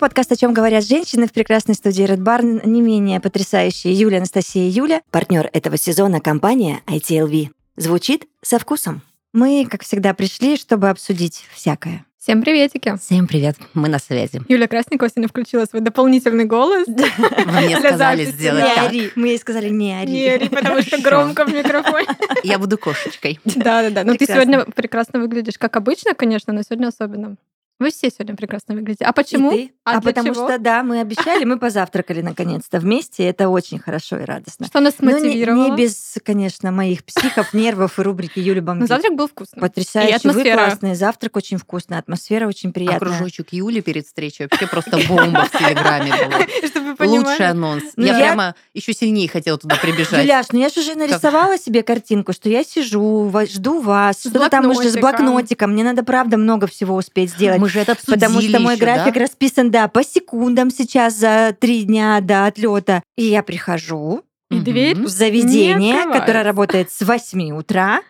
[0.00, 2.66] подкаст «О чем говорят женщины» в прекрасной студии Red Barn.
[2.66, 5.02] Не менее потрясающие Юля, Анастасия и Юля.
[5.10, 7.50] Партнер этого сезона– компания ITLV.
[7.76, 9.02] Звучит со вкусом.
[9.34, 12.06] Мы, как всегда, пришли, чтобы обсудить всякое.
[12.18, 12.96] Всем приветики.
[12.98, 14.40] Всем привет, мы на связи.
[14.48, 16.86] Юля Красникова сегодня включила свой дополнительный голос.
[16.86, 19.12] Вы мне сказали сделать Не ори.
[19.16, 20.12] Мы ей сказали не ори.
[20.12, 22.06] Не ори, потому что громко в микрофоне.
[22.42, 23.38] Я буду кошечкой.
[23.44, 24.04] Да-да-да.
[24.04, 27.36] Ну ты сегодня прекрасно выглядишь, как обычно, конечно, но сегодня особенно.
[27.80, 29.04] Вы все сегодня прекрасно выглядите.
[29.04, 29.50] А И почему?
[29.50, 29.72] ты?
[29.84, 30.46] А А, для потому чего?
[30.48, 33.24] что, да, мы обещали, мы позавтракали наконец-то вместе.
[33.24, 34.66] Это очень хорошо и радостно.
[34.66, 35.70] Что нас Но не, мотивировало?
[35.70, 38.88] не без, конечно, моих психов, нервов и рубрики Юли Но Бомбит.
[38.88, 39.60] завтрак был вкусный.
[39.60, 40.10] Потрясающий.
[40.12, 40.60] И атмосфера.
[40.60, 40.94] Вы классный.
[40.94, 41.96] Завтрак очень вкусный.
[41.98, 42.98] Атмосфера очень А приятная.
[43.00, 46.46] кружочек Юли перед встречей вообще просто бомба в Телеграме была.
[46.68, 47.28] Чтобы вы понимали.
[47.30, 47.84] Лучший анонс.
[47.96, 50.22] Ну, Я я- прямо еще сильнее хотела туда прибежать.
[50.22, 54.50] Юляш, ну я же уже нарисовала себе картинку, что я сижу, жду вас, С что-то
[54.50, 55.26] там уже с блокнотиком.
[55.26, 55.72] блокнотиком.
[55.72, 57.58] Мне надо, правда, много всего успеть сделать.
[57.70, 59.20] Мы же это обсудили Потому что мой ещё, график да?
[59.20, 63.02] расписан, да, по секундам сейчас за три дня до отлета.
[63.16, 68.00] И я прихожу И дверь в заведение, которое работает с 8 утра,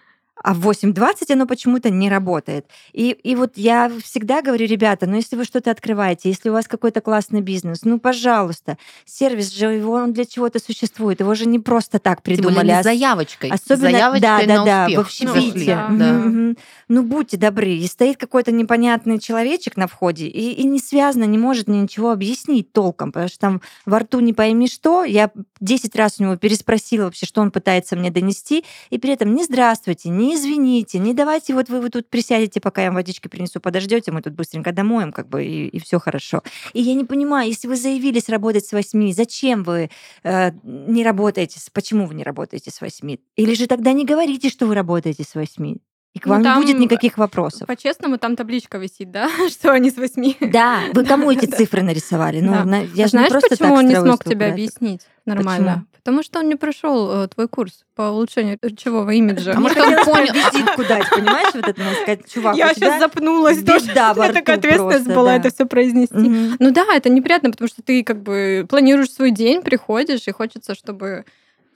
[0.42, 2.66] а в 8.20 оно почему-то не работает.
[2.92, 6.66] И, и вот я всегда говорю, ребята, ну если вы что-то открываете, если у вас
[6.68, 11.58] какой-то классный бизнес, ну пожалуйста, сервис же, его он для чего-то существует, его же не
[11.58, 12.70] просто так Тем более придумали.
[12.70, 13.50] а с заявочкой.
[13.50, 15.08] Особенно, Заявочкой да, да, да, успех.
[15.10, 15.66] в Ну, общепите.
[15.66, 15.88] да.
[15.88, 16.12] Мгм, Да.
[16.12, 16.56] мгм.
[16.88, 17.72] Ну, будьте добры.
[17.72, 22.10] И стоит какой-то непонятный человечек на входе, и, и не связано, не может мне ничего
[22.10, 25.04] объяснить толком, потому что там во рту не пойми что.
[25.04, 25.30] Я
[25.60, 29.44] 10 раз у него переспросила вообще, что он пытается мне донести, и при этом не
[29.44, 33.60] здравствуйте, не извините, не давайте вот вы, вы тут присядете, пока я вам водички принесу,
[33.60, 36.42] подождете, мы тут быстренько домоем, как бы, и, все хорошо.
[36.72, 39.90] И я не понимаю, если вы заявились работать с 8, зачем вы
[40.22, 43.16] э, не работаете, почему вы не работаете с 8?
[43.36, 45.76] Или же тогда не говорите, что вы работаете с 8,
[46.12, 47.66] и к Ну, вам там, не будет никаких вопросов.
[47.68, 49.28] По-честному, там табличка висит, да?
[49.48, 50.36] Что они с восьми.
[50.40, 51.56] Да, вы кому эти Да.
[51.56, 52.40] цифры нарисовали?
[52.40, 52.64] Ну, Да.
[52.64, 54.52] на- я же Знаешь, не просто почему так он не смог тебя курятор.
[54.52, 55.84] объяснить нормально?
[56.02, 59.52] Потому что он не прошел э, твой курс по улучшению речевого имиджа.
[59.54, 63.62] А может, он понял- визитку дать, понимаешь, вот это, сказать, чувак, Я сейчас запнулась.
[63.62, 63.86] тоже.
[63.86, 65.36] беда У меня такая ответственность была да.
[65.36, 66.14] это все произнести.
[66.58, 70.74] Ну да, это неприятно, потому что ты как бы планируешь свой день, приходишь, и хочется,
[70.74, 71.26] чтобы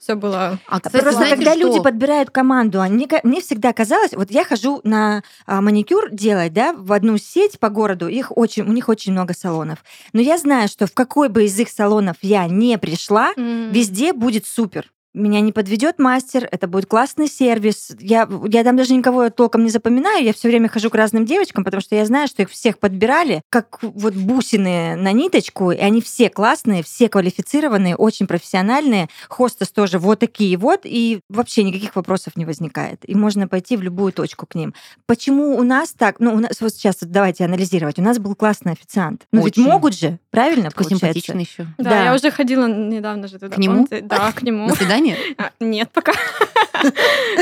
[0.05, 0.59] все было...
[0.67, 1.59] А, кстати, Просто знаете, когда что?
[1.61, 6.53] люди подбирают команду, они, ка- мне всегда казалось, вот я хожу на а, маникюр делать,
[6.53, 9.79] да, в одну сеть по городу, их очень, у них очень много салонов.
[10.13, 14.45] Но я знаю, что в какой бы из их салонов я не пришла, везде будет
[14.45, 14.91] супер.
[15.15, 17.95] Меня не подведет мастер, это будет классный сервис.
[17.99, 21.63] Я, я там даже никого толком не запоминаю, я все время хожу к разным девочкам,
[21.63, 26.01] потому что я знаю, что их всех подбирали, как вот бусины на ниточку, и они
[26.01, 29.07] все классные, все квалифицированные, очень профессиональные.
[29.29, 33.07] Хостес тоже вот такие вот, и вообще никаких вопросов не возникает.
[33.07, 34.73] И можно пойти в любую точку к ним.
[35.05, 36.19] Почему у нас так?
[36.19, 37.97] Ну, у нас вот сейчас вот давайте анализировать.
[37.99, 39.21] У нас был классный официант.
[39.31, 41.05] Ну, ведь могут же, правильно, Такой получается?
[41.05, 41.67] симпатичный еще.
[41.77, 42.03] Да, Да.
[42.03, 43.55] я уже ходила недавно же туда.
[43.55, 43.87] К нему?
[43.89, 44.67] Да, к нему.
[44.67, 44.75] На
[45.05, 45.35] свидание?
[45.37, 46.13] А, Нет, пока.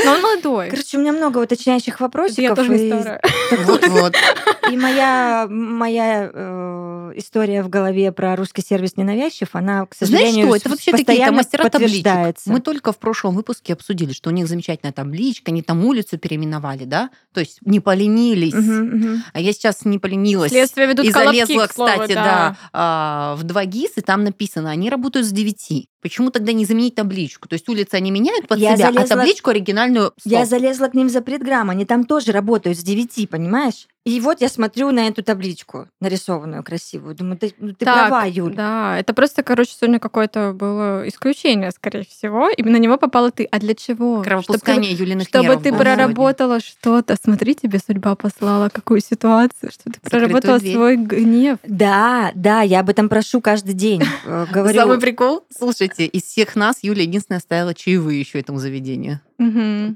[0.04, 0.70] Но он молодой.
[0.70, 2.38] Короче, у меня много уточняющих вопросиков.
[2.38, 3.20] Я тоже не старая.
[3.64, 4.14] Вот-вот.
[4.70, 10.46] И моя, моя э, история в голове про русский сервис ненавязчив, она, к Знаешь сожалению,
[10.48, 11.82] что, это вообще какие-то постоянно мастера табличек.
[12.04, 12.50] подтверждается.
[12.50, 16.84] Мы только в прошлом выпуске обсудили, что у них замечательная табличка, они там улицу переименовали,
[16.84, 17.10] да?
[17.32, 18.54] То есть не поленились.
[18.54, 19.24] Мгм, мгм.
[19.32, 20.50] А я сейчас не поленилась.
[20.52, 24.24] Следствие ведут и колобки, залезла, к слову, кстати, да, а, в 2 ГИС, и там
[24.24, 25.88] написано, они работают с 9.
[26.02, 27.48] Почему тогда не заменить табличку?
[27.48, 30.50] То есть улицы они меняют под Я себя, залезла- а табличку оригинальную Я стоп.
[30.60, 33.86] залезла к ним за предграмм, они там тоже работают с 9, понимаешь?
[34.04, 37.14] И вот я смотрю на эту табличку, нарисованную красивую.
[37.14, 38.54] Думаю, ты, ну, ты Так, права, Юль.
[38.54, 42.50] Да, это просто, короче, сегодня какое-то было исключение, скорее всего.
[42.50, 43.48] И на него попала ты.
[43.50, 44.22] А для чего?
[44.22, 47.16] Кровопускание Юлиных Чтобы нервов ты проработала что-то.
[47.22, 50.74] Смотри, тебе судьба послала какую ситуацию, что ты Закрытую проработала дверь.
[50.74, 51.58] свой гнев.
[51.66, 54.02] Да, да, я об этом прошу каждый день.
[54.26, 54.44] Э.
[54.52, 59.20] Говорю, Самый прикол, слушайте, из всех нас Юля единственная оставила чаевые еще этому заведению.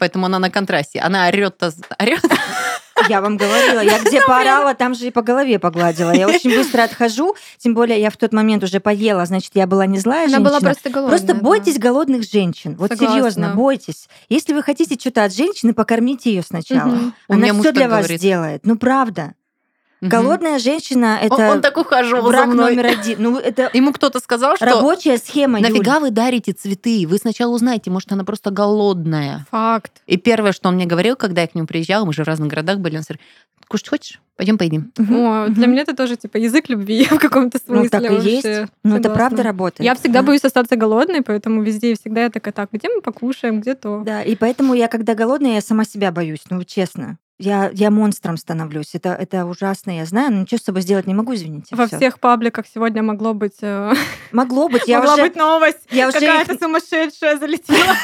[0.00, 0.98] Поэтому она на контрасте.
[1.00, 2.24] Она орет-то, орет.
[3.08, 6.10] Я вам говорила, я где поорала, там же и по голове погладила.
[6.12, 9.86] Я очень быстро отхожу, тем более я в тот момент уже поела, значит, я была
[9.86, 10.48] не злая Она женщина.
[10.50, 11.18] была просто голодная.
[11.18, 11.40] Просто да.
[11.40, 12.76] бойтесь голодных женщин.
[12.78, 13.16] Вот Согласна.
[13.16, 14.08] серьезно, бойтесь.
[14.28, 17.12] Если вы хотите что-то от женщины, покормите ее сначала.
[17.28, 18.20] Она все для вас говорит.
[18.20, 18.60] сделает.
[18.64, 19.34] Ну правда.
[20.00, 20.10] Мгм.
[20.10, 22.70] Голодная женщина Он, это он так ухаживал за враг мной.
[22.76, 23.16] номер один.
[23.20, 25.58] Ну это Ему кто-то сказал, что рабочая схема.
[25.58, 25.68] Юль.
[25.68, 27.04] нафига вы дарите цветы?
[27.08, 29.46] Вы сначала узнаете, может, она просто голодная.
[29.50, 29.92] Факт.
[30.06, 32.48] И первое, что он мне говорил, когда я к нему приезжала, мы же в разных
[32.48, 33.20] городах были, он говорит,
[33.66, 34.20] кушать хочешь?
[34.36, 34.92] Пойдем поедим.
[34.98, 37.82] О, для меня это тоже типа язык любви в каком-то смысле.
[37.82, 38.30] Ну так и вообще.
[38.30, 38.70] есть.
[38.84, 39.80] Ну это правда работает.
[39.84, 40.26] Я всегда Да.
[40.28, 44.02] боюсь остаться голодной, поэтому везде и всегда я такая, так, где мы покушаем, где то.
[44.06, 47.18] Да, и поэтому я, когда голодная, я сама себя боюсь, ну честно.
[47.38, 48.94] Я, я монстром становлюсь.
[48.94, 51.76] Это, это ужасно, я знаю, но ничего с собой сделать не могу, извините.
[51.76, 51.96] Во всё.
[51.96, 53.58] всех пабликах сегодня могло быть...
[53.62, 53.92] э,
[54.32, 55.22] Могло быть, я Могла уже...
[55.22, 55.78] быть новость.
[55.90, 57.94] я Какая-то их- сумасшедшая залетела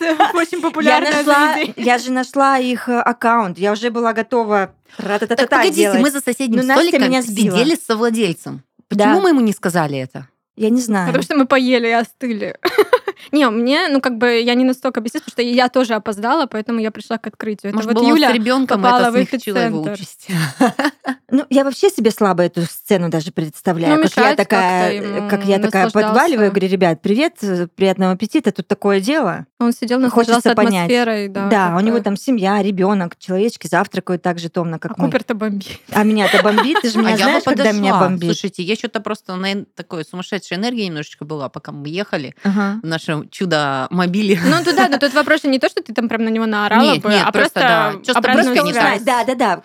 [0.34, 5.48] очень я, популярное нашла, я же нашла их э, аккаунт, я уже была готова Так
[5.48, 6.00] погодите, делать.
[6.00, 8.62] мы за соседним Ну, столиком меня сидели с совладельцем.
[8.90, 9.06] Да.
[9.06, 10.28] Почему мы ему не сказали это?
[10.54, 11.06] Я не знаю.
[11.06, 12.58] Потому что мы поели и остыли.
[13.30, 16.80] Не, мне, ну как бы я не настолько бесилась, потому что я тоже опоздала, поэтому
[16.80, 17.70] я пришла к открытию.
[17.70, 19.92] Это Может, вот был он с Юля ребенком, попала это в смягчило его эпицентр.
[19.92, 20.28] участь.
[21.34, 23.96] Ну, я вообще себе слабо эту сцену даже представляю.
[23.96, 27.38] Ну, как я такая, как я такая подваливаю, говорю, ребят, привет,
[27.74, 29.46] приятного аппетита, тут такое дело.
[29.62, 30.84] Он сидел, Хочется наслаждался понять.
[30.84, 31.28] атмосферой.
[31.28, 35.06] Да, Да, у него там семья, ребенок, человечки завтракают так же томно, как А мы.
[35.06, 35.78] Купер-то бомбит.
[35.92, 38.24] А меня-то бомбит, ты же меня а я бы знаешь, когда меня бомбит.
[38.24, 42.80] Слушайте, я что-то просто на такой сумасшедшей энергии немножечко была, пока мы ехали Ага.
[42.82, 44.38] в нашем чудо-мобиле.
[44.44, 47.02] Ну, туда, но тут вопрос не то, что ты там прям на него наорала Нет,
[47.02, 47.60] бы, нет, а просто,
[47.94, 49.62] просто, да, Просто узнать, да, да, да.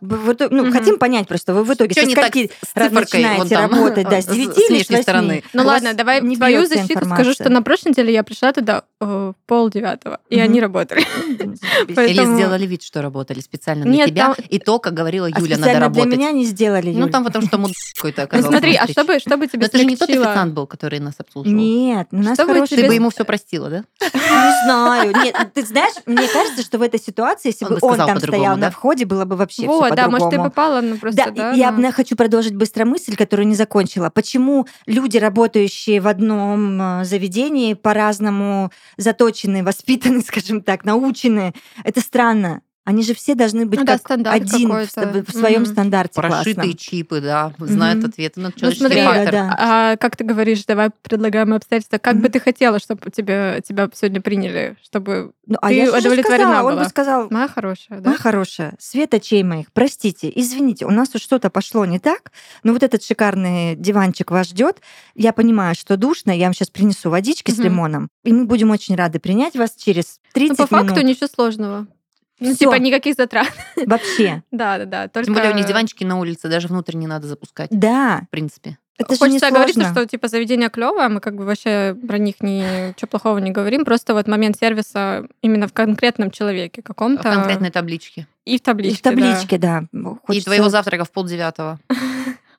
[0.50, 4.10] Ну, хотим понять просто, вы в итоге Что со скольки с раз циферкой начинаете работать,
[4.10, 5.04] да, с с- 9 с или с внешней 8?
[5.04, 5.44] стороны?
[5.54, 9.36] Ну ладно, давай твою защиту скажу, что на прошлой неделе я пришла туда э, в
[9.46, 11.02] пол девятого, и они работали.
[11.88, 15.80] Или сделали вид, что работали специально для тебя, и то, как говорила А Юля, надо
[15.80, 16.10] работать.
[16.10, 17.58] для меня не сделали, Ну, там потому что
[17.96, 18.50] какой-то Ну оказался.
[18.50, 21.56] смотри, а чтобы, чтобы тебе это же не тот официант был, который нас обслуживал.
[21.58, 22.78] Нет, у нас хороший...
[22.78, 23.84] Ты бы ему все простила, да?
[24.14, 25.14] Не знаю.
[25.24, 28.58] Нет, ты знаешь, мне кажется, что в этой ситуации, если бы он там по-другому, стоял
[28.58, 30.50] на входе, было бы вообще все Вот, да, может, ты по-другому.
[30.50, 31.92] попала, ну просто, Да, я ну.
[31.92, 34.10] хочу продолжить быстро мысль, которую не закончила.
[34.10, 41.54] Почему люди, работающие в одном э, заведении, по-разному заточены, воспитаны, скажем так, научены?
[41.84, 42.62] Это странно.
[42.88, 45.26] Они же все должны быть Ну да, как стандарт один в, какой-то.
[45.28, 45.72] в своем Мгм.
[45.74, 46.78] стандарте Прошитые классном.
[46.78, 48.10] чипы, да, знают Мгм.
[48.12, 49.32] ответы на Ну человеческий смотри, Да, фактор.
[49.34, 49.56] да.
[49.60, 51.98] а как ты говоришь, давай предлагаем обстоятельства.
[51.98, 52.32] Как бы Мгм.
[52.32, 55.34] ты хотела, чтобы тебе, тебя сегодня приняли, чтобы...
[55.46, 56.84] Ну, а Ты я удовлетворена сказала, он была?
[56.84, 58.10] бы сказал, Моя хорошая, да?
[58.12, 62.32] Моя хорошая, Света чей моих, простите, извините, у нас тут что-то пошло не так,
[62.64, 64.80] но вот этот шикарный диванчик вас ждет.
[65.14, 67.64] Я понимаю, что душно, я вам сейчас принесу водички с Мгм.
[67.66, 71.04] лимоном, и мы будем очень рады принять вас через 30 Ну, по факту минут.
[71.04, 71.88] ничего сложного.
[72.40, 72.58] Ну, Всё.
[72.58, 73.52] типа, никаких затрат.
[73.86, 74.44] Вообще.
[74.52, 75.08] Да, да, да.
[75.08, 75.26] Только...
[75.26, 78.78] Тем более у них диванчики на улице, даже внутрь не надо запускать, Да, в принципе.
[78.98, 83.40] это Хочется говорить, что типа заведение клевое, мы как бы вообще про них ничего плохого
[83.40, 87.24] не говорим, просто вот момент сервиса именно в конкретном человеке В каком-то.
[87.24, 88.28] конкретной табличке.
[88.46, 88.98] И в И табличке.
[89.00, 89.84] в табличке, да.
[89.92, 91.80] И Хочется- твоего завтрака в полдевятого.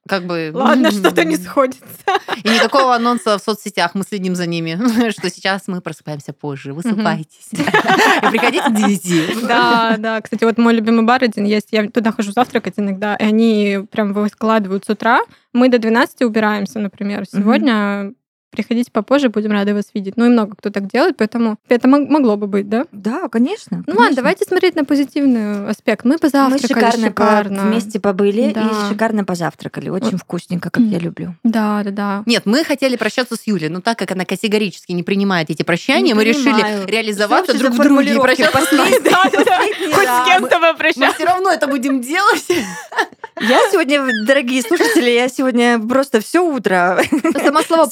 [0.08, 0.50] Как бы...
[0.52, 1.84] Ладно, что-то не сходится.
[2.42, 7.48] И никакого анонса в соцсетях, мы следим за ними, что сейчас мы просыпаемся позже, высыпайтесь.
[7.52, 9.46] И приходите к 9.
[9.46, 10.20] Да, да.
[10.20, 11.68] Кстати, вот мой любимый бар один есть.
[11.72, 15.20] Я туда хожу завтракать иногда, и они прям выкладывают с утра.
[15.52, 17.24] Мы до 12 убираемся, например.
[17.26, 18.12] Сегодня
[18.50, 20.14] приходите попозже, будем рады вас видеть.
[20.16, 22.86] Ну и много кто так делает, поэтому это мог- могло бы быть, да?
[22.92, 23.78] Да, конечно.
[23.86, 24.16] Ну ладно, конечно.
[24.16, 26.04] давайте смотреть на позитивный аспект.
[26.04, 27.62] Мы Мы позавтракали шикарно, по- шикарно.
[27.64, 28.62] вместе побыли Да.
[28.62, 29.88] и шикарно позавтракали.
[29.90, 31.34] Очень вкусненько, как я люблю.
[31.44, 32.22] Да, да, да.
[32.26, 36.02] Нет, мы хотели прощаться с Юлей, но так как она категорически не принимает эти прощания,
[36.08, 36.82] Не мы принимаю.
[36.82, 38.68] решили реализоваться вообще друг в друге и прощаться Хоть
[40.08, 41.14] с кем-то Мы попрощаться.
[41.14, 42.46] все равно это будем делать.
[43.40, 47.00] Я сегодня, дорогие слушатели, я сегодня просто все утро
[47.40, 47.90] Само слово с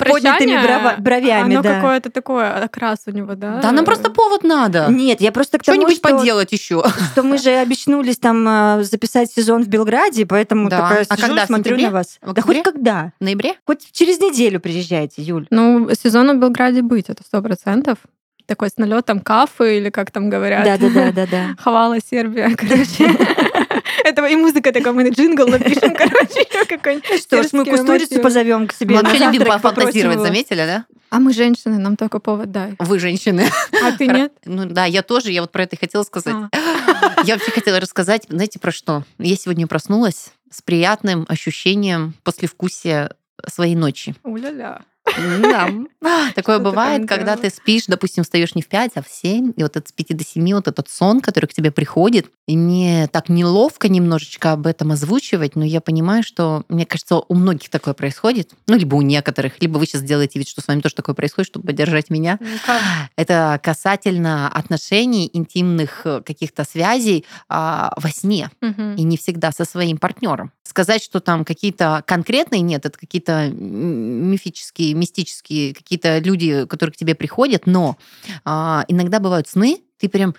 [0.55, 1.55] прощание, брово- бровями.
[1.57, 1.75] оно да.
[1.77, 3.61] какое-то такое, окрас у него, да?
[3.61, 4.87] Да, нам просто повод надо.
[4.91, 6.83] Нет, я просто к тому, Что-нибудь что, поделать еще.
[7.13, 10.81] что мы же обещнулись там э, записать сезон в Белграде, поэтому Да.
[10.83, 12.19] такая А сижу, когда, смотрю на вас.
[12.23, 13.13] Да хоть когда.
[13.21, 13.55] В ноябре?
[13.67, 15.47] Хоть через неделю приезжайте, Юль.
[15.51, 17.99] Ну, сезон в Белграде быть, это сто процентов.
[18.47, 20.65] Такой с налетом кафы, или как там говорят.
[20.65, 21.57] Да-да-да-да-да.
[21.59, 23.11] Хавала Сербия, короче.
[24.05, 27.21] Этого и музыка такая, мы джингл напишем, короче, какой-нибудь.
[27.21, 30.87] Что ж, мы кустурицу позовем к себе Мы вообще любим пофантазировать, заметили, да?
[31.11, 32.75] А мы женщины, нам только повод дай.
[32.79, 33.49] Вы женщины.
[33.83, 34.33] А ты нет?
[34.45, 36.35] Ну да, я тоже, я вот про это и хотела сказать.
[36.35, 37.23] А.
[37.25, 39.05] Я вообще хотела рассказать, знаете, про что?
[39.19, 43.13] Я сегодня проснулась с приятным ощущением послевкусия
[43.47, 44.15] своей ночи.
[44.23, 44.83] Уля-ля.
[45.17, 45.71] Да.
[46.35, 47.43] Такое бывает, когда да.
[47.43, 50.17] ты спишь, допустим, встаешь не в 5, а в 7, и вот от с 5
[50.17, 54.67] до 7 вот этот сон, который к тебе приходит, и мне так неловко немножечко об
[54.67, 59.03] этом озвучивать, но я понимаю, что, мне кажется, у многих такое происходит, ну, либо у
[59.03, 62.39] некоторых, либо вы сейчас делаете вид, что с вами тоже такое происходит, чтобы поддержать меня.
[62.41, 62.81] Ну-ка.
[63.17, 69.99] Это касательно отношений, интимных э, каких-то связей а, во сне и не всегда со своим
[69.99, 70.53] партнером.
[70.65, 77.15] Сказать, что там какие-то конкретные нет, это какие-то мифические, мистические какие-то люди, которые к тебе
[77.15, 77.97] приходят, но
[78.45, 80.35] а, иногда бывают сны, ты прям,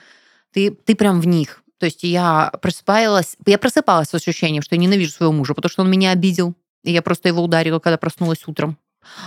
[0.52, 1.64] ты, ты прям в них.
[1.80, 5.84] То есть я просыпалась, я просыпалась с ощущением, что я ненавижу своего мужа, потому что
[5.84, 8.78] он меня обидел, и я просто его ударила, когда проснулась утром.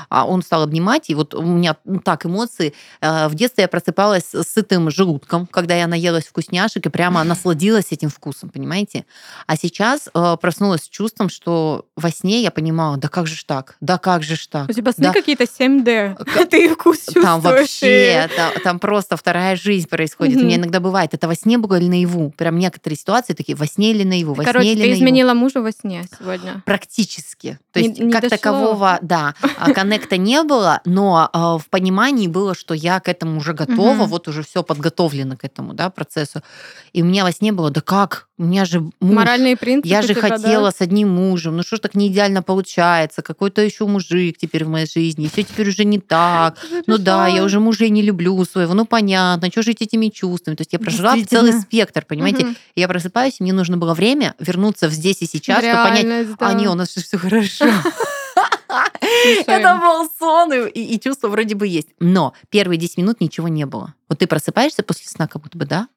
[0.09, 2.75] А он стал обнимать, и вот у меня ну, так эмоции.
[3.01, 7.87] Э, в детстве я просыпалась с сытым желудком, когда я наелась вкусняшек и прямо насладилась
[7.91, 9.05] этим вкусом, понимаете?
[9.47, 13.45] А сейчас э, проснулась с чувством, что во сне я понимала, да как же ж
[13.45, 14.69] так, да как же ж так.
[14.69, 15.13] У тебя сны да.
[15.13, 17.25] какие-то 7D, ты вкус чувствуешь.
[17.25, 20.37] Там вообще, там, там просто вторая жизнь происходит.
[20.39, 22.31] У меня иногда бывает, это во сне было или наяву.
[22.37, 24.99] Прям некоторые ситуации такие, во сне или наяву, во Короче, сне или ты наяву.
[24.99, 26.63] изменила мужа во сне сегодня.
[26.67, 27.59] Практически.
[27.73, 28.37] То Не- есть не как дошло.
[28.37, 29.35] такового, да,
[29.71, 33.95] а, коннекта не было, но а, в понимании было, что я к этому уже готова,
[33.95, 34.07] Мгм.
[34.07, 36.43] вот уже все подготовлено к этому, да, процессу.
[36.93, 39.89] И у меня во сне было, да как, у меня же муж, Моральные принципы.
[39.89, 40.29] я же тебя, да?
[40.37, 44.65] хотела с одним мужем, ну что ж так не идеально получается, какой-то еще мужик теперь
[44.65, 46.57] в моей жизни, все теперь уже не так.
[46.87, 50.55] Ну да, я уже мужей не люблю своего, ну понятно, что жить этими чувствами.
[50.57, 52.45] То есть я прожила целый спектр, понимаете?
[52.47, 52.57] Мгм.
[52.75, 56.49] Я просыпаюсь, мне нужно было время вернуться в здесь и сейчас, чтобы понять, да.
[56.49, 57.67] а не, у нас все хорошо.
[59.47, 61.89] Это был сон, и, и чувство вроде бы есть.
[61.99, 63.95] Но первые 10 минут ничего не было.
[64.09, 65.89] Вот ты просыпаешься после сна, как будто бы, да?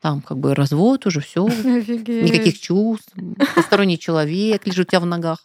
[0.00, 3.12] Там как бы развод уже, все, никаких чувств,
[3.54, 5.44] посторонний человек лежит у тебя в ногах.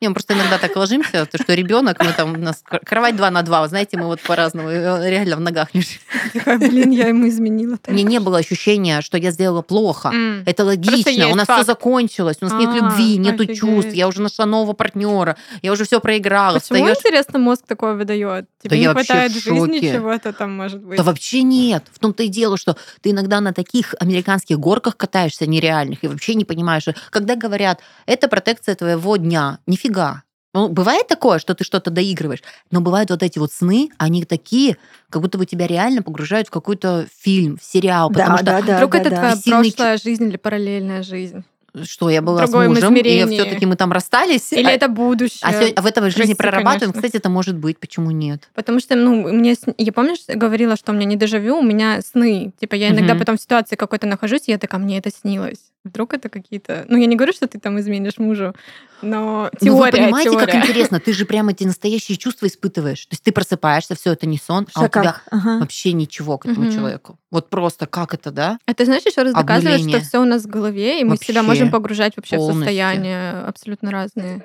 [0.00, 3.16] Не, мы просто иногда так ложимся, то, что ребенок, мы там, у нас кр- кровать
[3.16, 5.98] 2 на 2, вы знаете, мы вот по-разному, он реально в ногах лежит.
[6.32, 7.78] Такая, блин, я ему изменила.
[7.88, 10.12] Мне не было ощущения, что я сделала плохо.
[10.46, 11.28] Это логично.
[11.30, 12.36] У нас все закончилось.
[12.40, 13.58] У нас нет А, любви, нету офигеть.
[13.58, 13.92] чувств.
[13.92, 15.36] Я уже нашла нового партнера.
[15.62, 16.60] Я уже все проиграла.
[16.60, 18.46] Почему, интересно, мозг такое выдает?
[18.62, 20.96] Тебе Да не хватает в жизни чего-то там, может быть?
[20.96, 21.84] Да вообще нет.
[21.92, 26.34] В том-то и дело, что ты иногда на таких американских горках катаешься нереальных и вообще
[26.34, 29.58] не понимаешь, что- когда говорят, это протекция твоего дня,
[29.88, 30.22] нифига.
[30.54, 34.78] Ну, бывает такое, что ты что-то доигрываешь, но бывают вот эти вот сны, они такие,
[35.10, 38.76] как будто бы тебя реально погружают в какой-то фильм, в сериал, потому Да, что да.
[38.76, 39.16] Вдруг да, это да.
[39.16, 41.44] твоя Сильный прошлая жизнь или параллельная жизнь?
[41.84, 43.38] что я была другом с мужем, и измерении.
[43.38, 44.52] все-таки мы там расстались.
[44.52, 45.38] Или а, это будущее?
[45.42, 46.92] а а в этой жизни Прости, прорабатываем.
[46.92, 47.02] конечно.
[47.02, 48.48] Кстати, это может быть, почему нет?
[48.54, 52.52] Потому что, ну, мне, я помнишь, говорила, что у меня не дежавю, у меня сны.
[52.58, 53.20] Типа, я иногда Мгм.
[53.20, 55.60] потом в ситуации какой-то нахожусь, и я такая, мне это снилось.
[55.88, 56.84] Вдруг это какие-то...
[56.88, 58.54] Ну, я не говорю, что ты там изменишь мужу,
[59.02, 60.46] но теория, Ну, вы понимаете, теория.
[60.46, 61.00] как интересно?
[61.00, 63.06] Ты же прямо эти настоящие чувства испытываешь.
[63.06, 65.20] То есть ты просыпаешься, все это не сон, а у тебя.
[65.30, 65.58] Ага.
[65.60, 66.74] вообще ничего к этому Мгм.
[66.74, 67.18] человеку.
[67.30, 68.58] Вот просто как это, да?
[68.66, 69.98] Это, знаешь, еще раз доказывает, Обнуление.
[70.00, 71.48] что все у нас в голове, и мы себя Вообще.
[71.48, 72.60] можем погружать вообще в Полностью.
[72.64, 74.42] состояния абсолютно разные.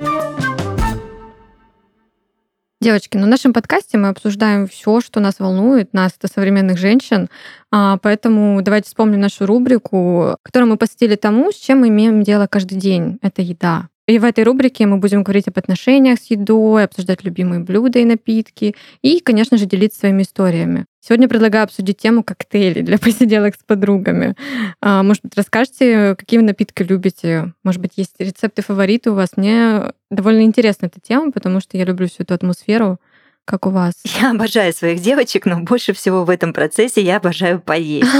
[2.83, 7.29] Девочки, в нашем подкасте мы обсуждаем все, что нас волнует, нас, это современных женщин.
[7.71, 12.45] А, поэтому давайте вспомним нашу рубрику, которую мы посвятили тому, с чем мы имеем дело
[12.45, 13.19] каждый день.
[13.21, 13.87] Это еда.
[14.05, 18.05] И в этой рубрике мы будем говорить об отношениях с едой, обсуждать любимые блюда и
[18.05, 20.85] напитки, и, конечно же, делиться своими историями.
[20.99, 24.35] Сегодня предлагаю обсудить тему коктейлей для посиделок с подругами.
[24.81, 27.53] А, Может быть, расскажете, какие напитки любите?
[27.63, 29.37] Может быть, есть рецепты, фавориты у вас?
[29.37, 32.99] Мне довольно интересна эта тема, потому что я люблю всю эту атмосферу,
[33.45, 33.93] как у вас.
[34.21, 38.09] Я обожаю своих девочек, но больше всего в этом процессе я обожаю поесть.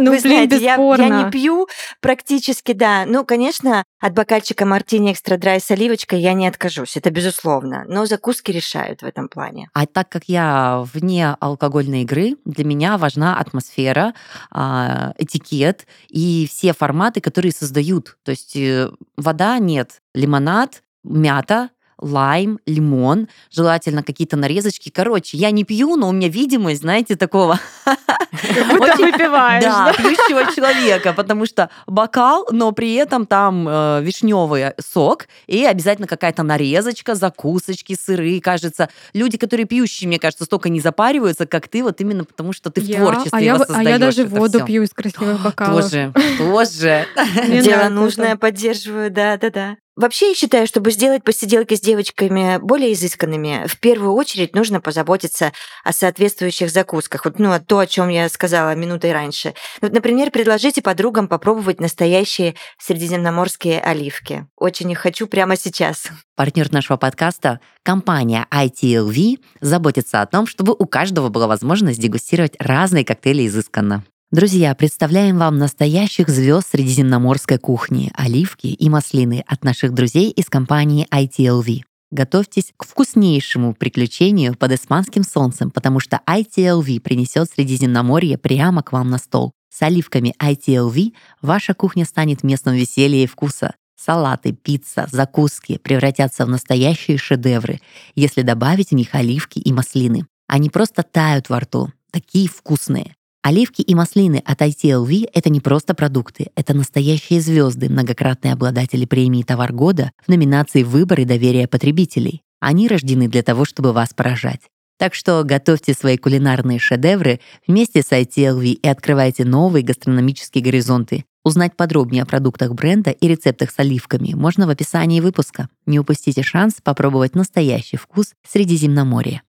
[0.00, 1.68] Ну, Вы блин, знаете, я, я не пью
[2.00, 3.04] практически, да.
[3.06, 7.84] Ну, конечно, от бокальчика мартини экстра драй с оливочкой я не откажусь, это безусловно.
[7.86, 9.68] Но закуски решают в этом плане.
[9.72, 14.14] А так как я вне алкогольной игры, для меня важна атмосфера,
[14.50, 18.16] а, этикет и все форматы, которые создают.
[18.24, 21.70] То есть э, вода нет, лимонад, мята,
[22.04, 24.90] лайм, лимон, желательно какие-то нарезочки.
[24.90, 29.86] Короче, я не пью, но у меня видимость, знаете, такого Как будто Очень- выпиваешь, да,
[29.86, 29.92] да?
[29.92, 36.42] пьющего человека, потому что бокал, но при этом там э, вишневый сок и обязательно какая-то
[36.42, 38.40] нарезочка, закусочки, сыры.
[38.40, 42.70] Кажется, люди, которые пьющие, мне кажется, столько не запариваются, как ты, вот именно потому что
[42.70, 45.82] ты в творчестве а я, а я воссоздаёшь даже это воду пью из красивых бокалов.
[45.84, 47.06] Тоже, тоже.
[47.62, 49.76] Дело нужное, поддерживаю, да-да-да.
[49.96, 55.52] Вообще, я считаю, чтобы сделать посиделки с девочками более изысканными, в первую очередь нужно позаботиться
[55.84, 57.24] о соответствующих закусках.
[57.24, 59.54] Вот, ну, то, о чем я сказала минутой раньше.
[59.80, 64.48] Вот, например, предложите подругам попробовать настоящие средиземноморские оливки.
[64.56, 66.08] Очень их хочу прямо сейчас.
[66.34, 73.04] Партнер нашего подкаста, компания ITLV, заботится о том, чтобы у каждого была возможность дегустировать разные
[73.04, 74.02] коктейли изысканно.
[74.34, 81.06] Друзья, представляем вам настоящих звезд средиземноморской кухни, оливки и маслины от наших друзей из компании
[81.12, 81.82] ITLV.
[82.10, 89.08] Готовьтесь к вкуснейшему приключению под испанским солнцем, потому что ITLV принесет Средиземноморье прямо к вам
[89.08, 89.52] на стол.
[89.72, 93.74] С оливками ITLV ваша кухня станет местом веселья и вкуса.
[93.94, 97.80] Салаты, пицца, закуски превратятся в настоящие шедевры,
[98.16, 100.26] если добавить в них оливки и маслины.
[100.48, 103.14] Они просто тают во рту, такие вкусные.
[103.44, 109.42] Оливки и маслины от ITLV— это не просто продукты, это настоящие звезды, многократные обладатели премии
[109.42, 112.40] «Товар года» в номинации «Выбор и доверие потребителей».
[112.60, 114.62] Они рождены для того, чтобы вас поражать.
[114.98, 121.26] Так что готовьте свои кулинарные шедевры вместе с ITLV и открывайте новые гастрономические горизонты.
[121.44, 125.68] Узнать подробнее о продуктах бренда и рецептах с оливками можно в описании выпуска.
[125.84, 129.42] Не упустите шанс попробовать настоящий вкус Средиземноморья.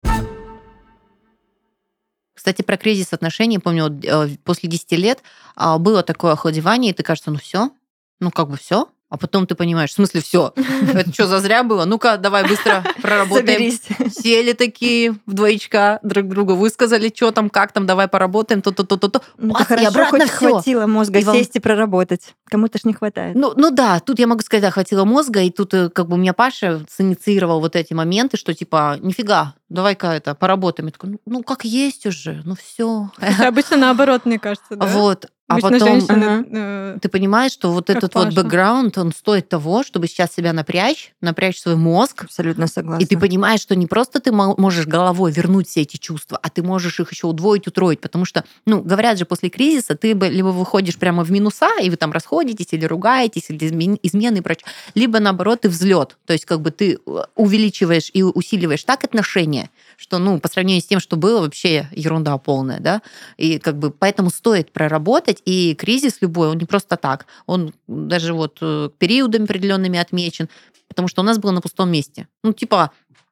[2.46, 5.24] Кстати, про кризис отношений, помню, э, после 10 лет
[5.56, 7.72] а, было такое охладевание, и ты кажется, ну все,
[8.20, 10.54] ну как бы все, а потом ты понимаешь, в смысле, все,
[10.94, 11.86] это что, зазря было?
[11.86, 13.48] Ну-ка, давай быстро проработаем.
[13.48, 13.82] Соберись.
[14.14, 19.22] Сели такие в двоечка друг другу, высказали, что там, как там, давай поработаем, то-то-то-то.
[19.38, 20.50] Ну, Бац, и хорошо, обратно хоть всё.
[20.52, 22.36] хватило мозга И вам- сесть и проработать.
[22.50, 23.36] Кому-то ж не хватает.
[23.36, 26.16] Ну, ну да, тут я могу сказать, да, хватило мозга, и тут э, как бы
[26.16, 30.88] у меня Паша синициировал вот эти моменты, что типа, нифига, давай-ка это, поработаем.
[30.88, 33.10] Я такая, ну, ну, как есть уже, ну все.
[33.40, 34.86] Обычно наоборот, мне кажется, да?
[34.86, 35.28] Вот.
[35.48, 38.36] А Обычно потом женщины, э, ты понимаешь, что вот этот вот Паша.
[38.36, 43.04] бэкграунд, он стоит того, чтобы сейчас себя напрячь, напрячь свой мозг, Абсолютно согласна.
[43.04, 46.50] И ты понимаешь, что не просто ты мо- можешь головой вернуть все эти чувства, а
[46.50, 48.02] ты можешь их еще удвоить, утроить.
[48.02, 51.92] Потому что, ну, говорят же, после кризиса ты бы либо выходишь прямо в минуса, и
[51.92, 56.18] вы там расходитесь, или ругаетесь, или измен- измены и прочее, либо наоборот ты взлет.
[56.26, 60.82] То есть как бы ты э, увеличиваешь и усиливаешь так отношения, что, ну, по сравнению
[60.82, 63.02] с тем, что было, вообще ерунда полная, да.
[63.38, 67.26] И как бы поэтому стоит проработать, и кризис любой, он не просто так.
[67.46, 70.50] Он даже вот э, периодами определенными отмечен,
[70.88, 72.28] потому что у нас было на пустом месте.
[72.44, 72.92] Ну, типа,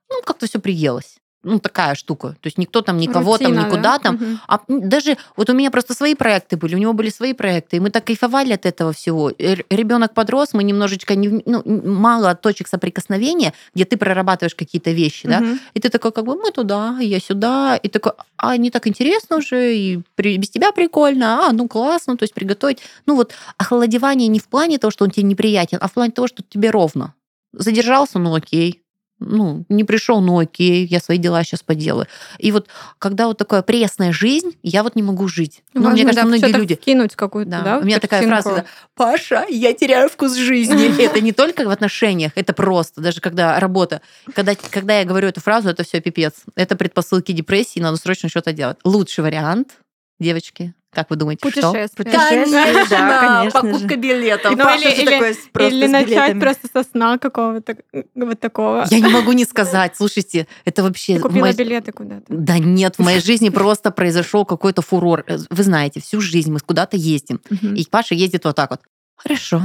[0.10, 1.18] ну, как-то все приелось.
[1.44, 2.30] Ну, такая штука.
[2.40, 4.00] То есть никто там никого там рутина, никуда да?
[4.00, 4.16] там.
[4.16, 4.40] Мгм.
[4.48, 7.80] А даже вот у меня просто свои проекты были, у него были свои проекты, и
[7.82, 9.30] мы так кайфовали от этого всего.
[9.38, 15.40] Ребенок подрос, мы немножечко не, ну, мало точек соприкосновения, где ты прорабатываешь какие-то вещи, да,
[15.42, 15.60] Мгм.
[15.74, 19.38] и ты такой, как бы, мы туда, я сюда, и такой, а не так интересно
[19.38, 22.80] уже, и при- без тебя прикольно, а, ну классно, то есть приготовить.
[23.06, 26.28] Ну вот охладевание не в плане того, что он тебе неприятен, а в плане того,
[26.28, 27.14] что тебе ровно.
[27.52, 28.83] Задержался, ну окей.
[29.26, 32.08] Ну, не пришел, ну окей, я свои дела сейчас поделаю.
[32.40, 32.68] И вот
[33.00, 35.64] когда вот такая пресная жизнь, я вот не могу жить.
[35.74, 36.76] Ну, мне Важно, кажется, да, многие люди.
[36.76, 37.62] вкинуть какую-то, Да.
[37.62, 41.02] да, У меня такая фраза, да, Паша, я теряю вкус жизни.
[41.04, 44.02] Это не только в отношениях, это просто, даже когда работа.
[44.36, 46.34] Когда, когда я говорю эту фразу, это все пипец.
[46.56, 48.78] Это предпосылки депрессии, надо срочно что-то делать.
[48.84, 49.78] Лучший вариант,
[50.20, 51.70] девочки, как вы думаете, что?
[51.72, 52.06] Путешествие.
[52.06, 53.96] Путешествие, да, конечно покупка же.
[53.96, 54.52] билетов.
[54.52, 56.40] Ну, Паша или- или- такой с- просто Или начать билетами.
[56.40, 57.78] просто со сна какого-то,
[58.16, 58.86] вот такого.
[58.90, 61.16] Я не могу не сказать, слушайте, это вообще...
[61.16, 62.26] Ты купила моей- билеты куда-то.
[62.30, 65.24] Да нет, в моей жизни просто произошел какой-то фурор.
[65.28, 67.42] Э, Вы знаете, всю жизнь мы куда-то ездим.
[67.50, 67.76] Мгм.
[67.76, 68.82] И Паша ездит вот так вот.
[69.16, 69.62] Хорошо.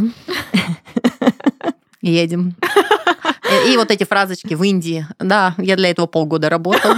[2.03, 2.55] Едем.
[3.67, 5.07] И вот эти фразочки в Индии.
[5.19, 6.93] Да, я для этого полгода работал.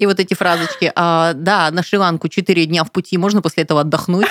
[0.00, 0.90] И вот эти фразочки.
[0.96, 4.26] а, да, на Шри-Ланку 4 дня в пути, можно после этого отдохнуть.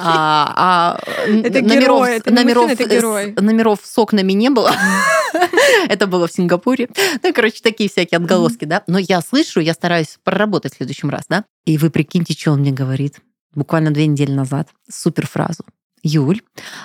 [0.00, 3.34] А, а, Это номеров, герой, это номеров, мужчина, это с- герой.
[3.40, 4.72] номеров с окнами не было.
[5.88, 6.88] Это было в Сингапуре.
[7.22, 8.82] Ну, короче, такие всякие отголоски, да.
[8.86, 11.44] Но я слышу, я стараюсь проработать в следующем раз, да.
[11.64, 13.16] И вы прикиньте, что он мне говорит.
[13.54, 14.68] Буквально две недели назад.
[14.90, 15.64] Супер фразу.
[16.02, 16.40] Юль,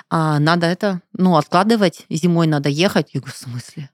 [0.09, 3.09] а, надо это, ну, откладывать, зимой надо ехать.
[3.13, 3.89] Я говорю, в смысле?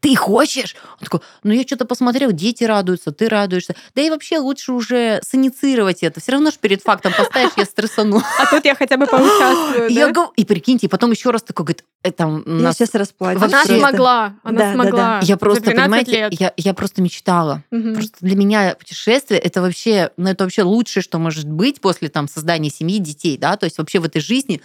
[0.00, 0.74] Ты хочешь?
[1.00, 3.74] Он такой, ну я что-то посмотрел, дети радуются, ты радуешься.
[3.94, 6.20] Да и вообще лучше уже синицировать это.
[6.20, 8.22] Все равно ж перед фактом поставишь, я стрессану.
[8.38, 10.12] А тут я хотя бы поучаствую, И я да?
[10.12, 13.42] говорю- И прикиньте, и потом еще раз такой, говорит, э, там Я нас сейчас расплачусь.
[13.42, 14.72] Она смогла, она Да, да, да.
[14.74, 15.20] смогла.
[15.22, 16.40] Я просто, 12 понимаете, лет.
[16.40, 17.62] я, я просто мечтала.
[17.70, 22.28] Просто для меня путешествие это вообще, ну это вообще лучшее, что может быть после там
[22.28, 24.60] создания семьи, детей, да, то есть вообще в этой жизни.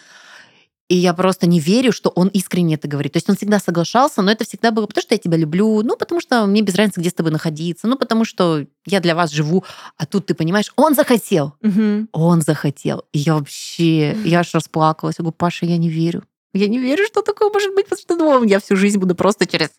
[0.90, 3.12] И я просто не верю, что он искренне это говорит.
[3.14, 5.98] То есть он всегда соглашался, но это всегда было потому, что я тебя люблю, ну
[5.98, 9.32] потому что мне без разницы, где с тобой находиться, ну потому что я для вас
[9.32, 9.66] живу.
[9.98, 12.08] А тут ты понимаешь, он захотел, Мгм.
[12.14, 13.04] он захотел.
[13.12, 15.16] И я вообще, я аж расплакалась.
[15.20, 16.24] Я говорю, Паша, я не верю.
[16.54, 19.46] Я не верю, что такое может быть, потому что думала, я всю жизнь буду просто
[19.46, 19.70] через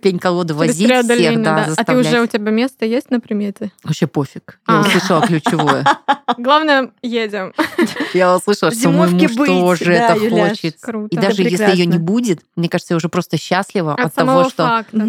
[0.00, 1.74] пень-колоду возить всех, да, да.
[1.76, 3.72] А ты уже, у тебя место есть на примете?
[3.84, 4.60] Вообще пофиг.
[4.68, 4.80] Я А.
[4.80, 5.84] услышала ключевое.
[6.38, 7.52] Главное, едем.
[8.14, 10.50] Я услышала, что мой муж быть, тоже да, это Юляш.
[10.50, 10.76] хочет.
[10.80, 11.08] Круто.
[11.10, 14.64] И даже если ее не будет, мне кажется, я уже просто счастлива от, того, что...
[14.64, 15.04] факта, да.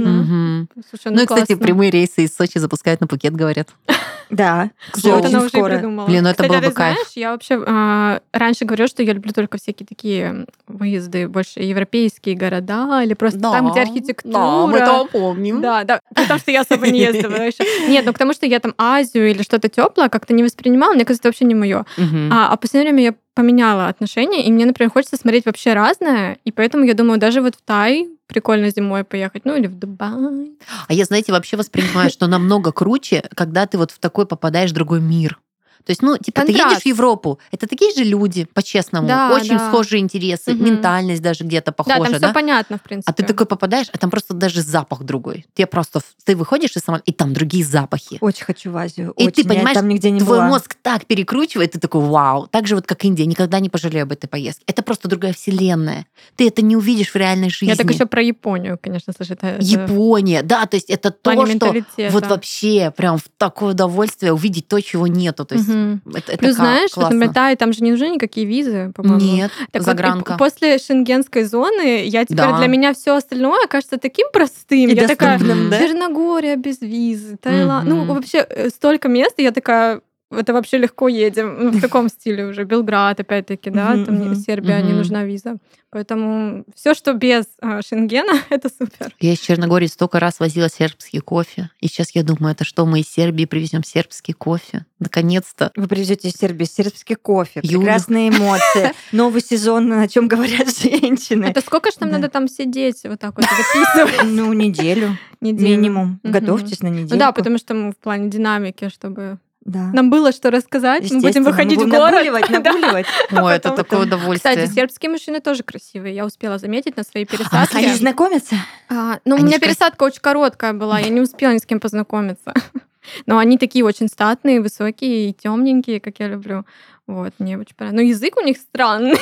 [0.89, 3.69] Слушай, Ну и, кстати, прямые рейсы из Сочи запускают на Пукет, говорят.
[4.29, 5.17] Да, К слову.
[5.17, 5.73] Вот она уже скоро.
[5.75, 6.05] придумала.
[6.07, 6.95] Блин, ну это Кстати, было ты бы кайф.
[6.95, 12.35] знаешь, я вообще а, раньше говорила, что я люблю только всякие такие выезды, больше европейские
[12.35, 14.33] города или просто там, где архитектура.
[14.33, 15.61] Да, мы это помним.
[15.61, 15.99] Да, да.
[16.15, 17.63] Потому что я особо не ездила еще.
[17.87, 21.05] Нет, ну к тому, что я там Азию или что-то теплое как-то не воспринимала, мне
[21.05, 21.85] кажется, это вообще не мое.
[22.31, 26.37] А, а в последнее время я поменяла отношения, и мне, например, хочется смотреть вообще разное,
[26.45, 30.51] и поэтому я думаю, даже вот в Тай прикольно зимой поехать, ну или в Дубай.
[30.87, 34.75] А я, знаете, вообще воспринимаю, что намного круче, когда ты вот в такой попадаешь в
[34.75, 35.39] другой мир.
[35.85, 36.71] То есть, ну, типа, ты Контраст.
[36.71, 39.67] едешь в Европу, это такие же люди, по-честному, Да, очень да.
[39.69, 40.65] схожие интересы, Мгм.
[40.65, 42.27] ментальность даже где-то Да, похожа, там да?
[42.27, 43.11] все понятно, в принципе.
[43.11, 45.45] А ты такой попадаешь, а там просто даже запах другой.
[45.53, 48.17] Ты просто, ты выходишь из самолета, и там другие запахи.
[48.21, 49.11] Очень хочу в Азию.
[49.17, 49.43] И ты очень.
[49.43, 50.47] Я понимаешь, там нигде не Твой была.
[50.47, 52.47] мозг так перекручивает, ты такой, вау.
[52.47, 54.63] Так же вот, как Индия, никогда не пожалею об этой поездке.
[54.67, 56.05] Это просто другая вселенная.
[56.35, 57.67] Ты это не увидишь в реальной жизни.
[57.69, 59.33] Я так еще про Японию, конечно, слушай.
[59.33, 61.73] Это, Япония, да, то есть это то, что
[62.11, 65.45] вот вообще прям в такое удовольствие увидеть то, чего нету.
[65.45, 66.01] То есть Мгм.
[66.15, 67.15] это, это Плюс ка- знаешь, вот, классно.
[67.15, 69.19] например, да, и там же не нужны никакие визы, по-моему.
[69.19, 70.37] Нет, Так вот, загранка.
[70.37, 72.57] после шенгенской зоны я теперь Да.
[72.57, 74.89] для меня все остальное кажется таким простым.
[74.89, 75.79] И я такая, да?
[75.79, 77.87] Черногория без визы, Таиланд.
[77.87, 78.13] Ну, Мгм.
[78.15, 80.01] вообще э, столько мест, и я такая,
[80.37, 81.57] это вообще легко едем.
[81.59, 82.63] Ну, в таком стиле уже.
[82.63, 84.35] Белград, опять-таки, да, там.
[84.35, 85.57] Сербия, не нужна виза.
[85.93, 89.13] Поэтому все, что без а, Шенгена, это супер.
[89.19, 91.69] Я из Черногории столько раз возила сербский кофе.
[91.81, 94.87] И сейчас я думаю, это что, мы из Сербии привезем сербский кофе?
[94.97, 95.71] Наконец-то.
[95.75, 97.77] Вы привезете из Сербии сербский кофе, Юля.
[97.77, 101.45] прекрасные эмоции, новый сезон, о чем говорят женщины.
[101.45, 104.23] Это сколько ж нам надо там сидеть, вот так вот записывать?
[104.23, 106.19] Ну, неделю минимум.
[106.23, 107.09] Готовьтесь на неделю.
[107.11, 109.91] Ну да, потому что мы в плане динамики, чтобы Да.
[109.93, 112.11] нам было что рассказать, мы будем выходить мы в будем город.
[112.13, 112.59] нагуливать, Да.
[112.59, 113.05] нагуливать.
[113.31, 114.55] Ой, это потом- такое удовольствие.
[114.55, 116.13] Кстати, сербские мужчины тоже красивые.
[116.15, 117.77] Я успела заметить на своей А, пересадке.
[117.77, 118.55] Они знакомятся?
[118.89, 121.79] А, ну, у Они меня пересадка очень короткая была, я не успела ни с кем
[121.79, 122.53] познакомиться.
[123.25, 126.65] Но они такие очень статные, высокие и темненькие, как я люблю.
[127.05, 128.01] Вот, мне очень понравилось.
[128.01, 129.17] Но язык у них странный.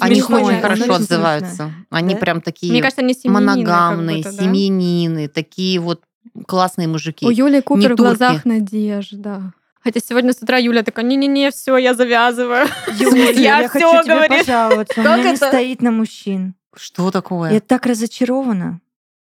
[0.00, 1.72] О них Смешно, очень это хорошо отзываются.
[1.90, 6.02] Они прям такие они моногамные, семьянины, такие вот
[6.46, 7.26] классные мужики.
[7.26, 9.52] У Юли Купер в глазах надежда.
[9.82, 12.66] Хотя сегодня с утра Юля такая, не-не-не, все, я завязываю.
[12.98, 14.38] Юля, Я я хочу тебе говорю.
[14.38, 15.00] пожаловаться.
[15.00, 15.48] У меня не это?
[15.48, 16.54] стоит на мужчин.
[16.74, 17.52] Что такое?
[17.52, 18.80] Я так разочарована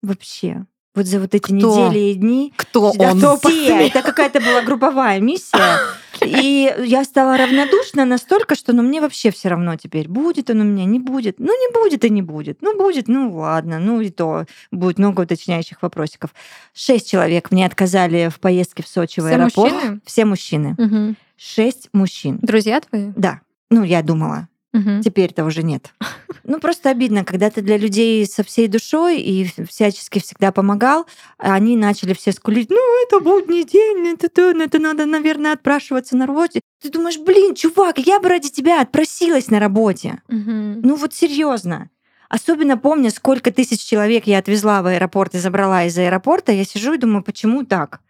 [0.00, 0.64] вообще.
[0.94, 1.54] Вот за вот эти Кто?
[1.54, 2.52] недели и дни.
[2.56, 3.18] Кто Да он?
[3.38, 3.86] все.
[3.88, 5.78] Это какая-то была групповая миссия.
[6.24, 10.64] И я стала равнодушна настолько, что ну мне вообще все равно теперь, будет он у
[10.64, 11.40] меня, не будет.
[11.40, 12.58] Ну не будет и не будет.
[12.62, 14.46] Ну будет, ну ладно, ну и то.
[14.70, 16.30] Будет много уточняющих вопросиков.
[16.72, 19.72] Шесть человек мне отказали в поездке в Сочи в Все аэропорт.
[19.72, 20.00] мужчины?
[20.04, 20.74] Все мужчины.
[20.78, 21.16] Мгм.
[21.36, 22.38] Шесть мужчин.
[22.40, 23.08] Друзья твои?
[23.16, 23.40] Да.
[23.70, 24.48] Ну, я думала.
[24.74, 25.02] Мгм.
[25.02, 25.94] Теперь-то уже нет.
[26.42, 31.06] Ну, просто обидно, когда ты для людей со всей душой и всячески всегда помогал,
[31.38, 35.52] а они начали все скулить, ну, это будний день, это, то, ну, это надо, наверное,
[35.52, 36.60] отпрашиваться на работе.
[36.82, 40.20] Ты думаешь, блин, чувак, я бы ради тебя отпросилась на работе.
[40.28, 40.80] Мгм.
[40.82, 41.88] Ну, вот серьезно.
[42.28, 46.94] Особенно помня, сколько тысяч человек я отвезла в аэропорт и забрала из аэропорта, я сижу
[46.94, 48.00] и думаю, почему так?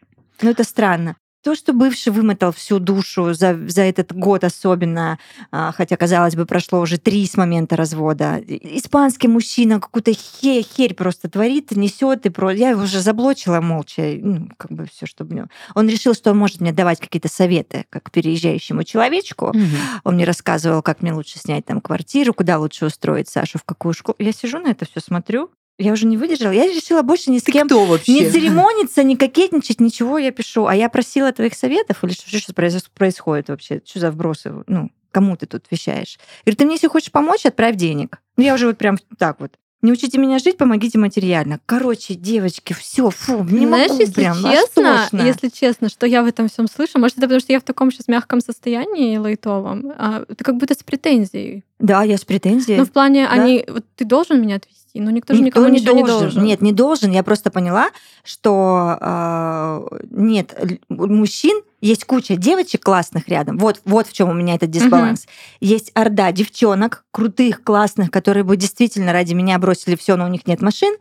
[0.40, 1.16] Ну, это странно.
[1.44, 5.18] То, что бывший вымотал всю душу за, за этот год особенно,
[5.50, 8.42] а, хотя, казалось бы, прошло уже три с момента развода.
[8.48, 12.50] Испанский мужчина какую-то хе- херь просто творит, несет и про...
[12.50, 15.34] Я его уже заблочила молча, ну, как бы все, чтобы...
[15.34, 19.48] мне- Он решил, что он может мне давать какие-то советы, как переезжающему человечку.
[19.48, 19.68] Мгм.
[20.04, 23.92] Он мне рассказывал, как мне лучше снять там квартиру, куда лучше устроить Сашу, в какую
[23.92, 24.16] школу.
[24.18, 25.50] Я сижу на это все смотрю.
[25.78, 26.52] Я уже не выдержала.
[26.52, 28.12] Я решила больше ни с кем Кто вообще?
[28.12, 30.66] не церемониться, не кокетничать, ничего я пишу.
[30.66, 33.80] А я просила твоих советов или что сейчас происходит вообще?
[33.84, 34.52] Что за вбросы?
[34.68, 36.18] Ну, кому ты тут вещаешь?
[36.44, 38.20] Говорит, ты мне, если хочешь помочь, отправь денег.
[38.36, 39.52] Ну, я уже вот прям так вот.
[39.84, 41.60] Не учите меня жить, помогите материально.
[41.66, 45.26] Короче, девочки, все, фу, не Знаешь, могу если прям, честно, тошно.
[45.26, 47.92] если честно, что я в этом всем слышу, может, это потому, что я в таком
[47.92, 51.64] сейчас мягком состоянии лайтовом, а, это как будто с претензией.
[51.80, 52.78] Да, я с претензией.
[52.78, 53.32] Ну, в плане, да.
[53.32, 56.44] они, вот ты должен меня отвести, но никто же Никто никому ничего не должен.
[56.44, 57.10] Нет, не должен.
[57.10, 57.88] Я просто поняла,
[58.22, 60.56] что э, нет,
[60.88, 63.58] мужчин есть куча девочек классных рядом.
[63.58, 65.26] Вот, вот в чем у меня этот дисбаланс.
[65.60, 70.46] Есть орда девчонок крутых, классных, которые бы действительно ради меня бросили все, но у них
[70.46, 70.94] нет машин.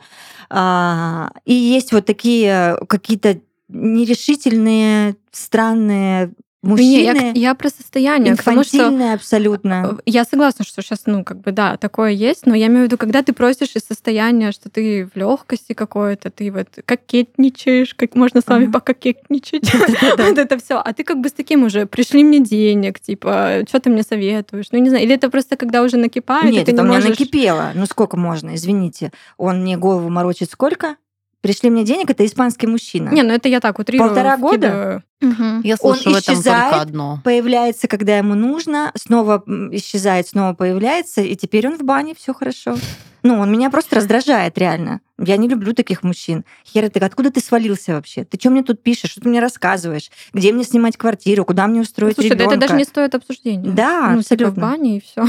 [0.49, 8.63] А, и есть вот такие какие-то нерешительные, странные Не, я, мужчины, я про состояние, потому
[8.63, 9.97] что абсолютно.
[9.97, 12.83] Э, Я согласна, что сейчас, ну, как бы, да, такое есть, но я имею в
[12.85, 18.15] виду, когда ты просишь из состояния, что ты в легкости какой-то, ты вот кокетничаешь, как
[18.15, 18.73] можно с вами Ага.
[18.73, 19.69] пококетничать,
[20.17, 20.81] вот это все.
[20.83, 24.67] А ты как бы с таким уже, пришли мне денег, типа, что ты мне советуешь?
[24.71, 27.71] Ну, не знаю, или это просто когда уже накипает, Нет, это у меня накипело.
[27.75, 29.11] Ну сколько можно, извините.
[29.37, 30.95] Он мне голову морочит сколько?
[31.43, 33.09] Пришли мне денег, это испанский мужчина.
[33.09, 34.07] Не, ну это я так утрирую.
[34.07, 35.03] Полтора года?
[35.19, 35.59] Мгм.
[35.59, 37.21] Я Он слышу в этом исчезает, только одно.
[37.25, 42.77] Появляется, когда ему нужно, снова исчезает, снова появляется, и теперь он в бане, все хорошо.
[43.23, 45.01] Ну, он меня просто раздражает, реально.
[45.17, 46.45] Я не люблю таких мужчин.
[46.65, 48.23] Хера, ты откуда ты свалился вообще?
[48.23, 49.11] Ты что мне тут пишешь?
[49.11, 50.11] Что ты мне рассказываешь?
[50.31, 51.43] Где мне снимать квартиру?
[51.43, 52.59] Куда мне устроить Слушай, да это ребенка?
[52.67, 53.69] даже не стоит обсуждения.
[53.69, 54.61] Да, ну, типа в абсолютно.
[54.61, 55.25] бане и все.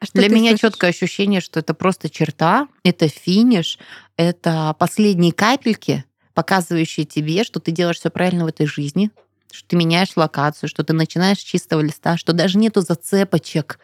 [0.00, 0.10] Мгм.
[0.14, 3.78] Для меня четкое ощущение, что это просто черта, это финиш,
[4.16, 6.04] это последние капельки,
[6.34, 9.10] показывающие тебе, что ты делаешь все правильно в этой жизни,
[9.50, 13.78] что ты меняешь локацию, что ты начинаешь с чистого листа, что даже нету зацепочек,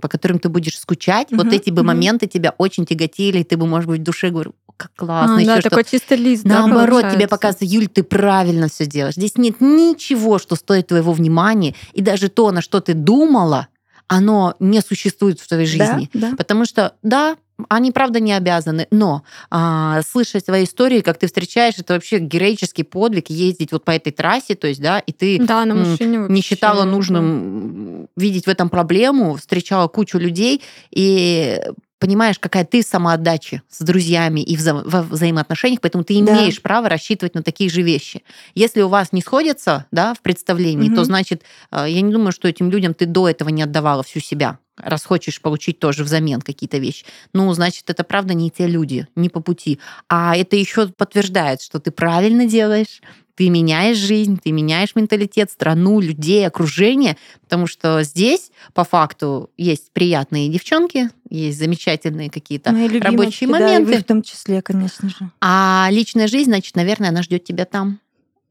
[0.00, 1.86] по которым ты будешь скучать, вот Мгм, эти бы мгм.
[1.88, 5.42] моменты тебя очень тяготили, и ты бы, может быть, в душе говорил, «О, как классно,
[5.42, 7.28] А, да, что такой чистый лист, да, Наоборот, тебе получается?
[7.28, 9.14] показывается, Юль, ты правильно все делаешь.
[9.14, 13.68] Здесь нет ничего, что стоит твоего внимания, и даже то, на что ты думала,
[14.08, 16.10] оно не существует в твоей жизни.
[16.12, 16.36] Да, да.
[16.36, 17.36] Потому что, да,
[17.68, 22.82] они, правда, не обязаны, но а, слышать свои истории, как ты встречаешь, это вообще героический
[22.82, 26.42] подвиг, ездить вот по этой трассе, то есть, да, и ты Да, на машине не
[26.42, 31.60] считала нужным видеть в этом проблему, встречала кучу людей и
[31.98, 36.32] понимаешь, какая ты самоотдача с друзьями и вза- во взаимоотношениях, поэтому ты Да.
[36.32, 38.22] имеешь право рассчитывать на такие же вещи.
[38.54, 41.04] Если у вас не сходятся да, в представлении, то Мгм.
[41.04, 44.58] значит, э, я не думаю, что этим людям ты до этого не отдавала всю себя,
[44.76, 47.04] раз хочешь получить тоже взамен какие-то вещи.
[47.32, 49.78] Ну, значит, это правда не те люди, не по пути.
[50.08, 53.00] А это еще подтверждает, что ты правильно делаешь,
[53.36, 59.92] ты меняешь жизнь, ты меняешь менталитет, страну, людей, окружение, потому что здесь, по факту, есть
[59.92, 63.98] приятные девчонки, есть замечательные какие-то рабочие да, и моменты.
[63.98, 65.30] в том числе, конечно же.
[65.40, 68.00] А личная жизнь, значит, наверное, она ждет тебя там.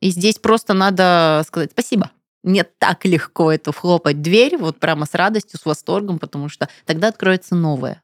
[0.01, 2.11] И здесь просто надо сказать спасибо.
[2.43, 7.07] Не так легко это вхлопать дверь, вот прямо с радостью, с восторгом, потому что тогда
[7.07, 8.03] откроется новое.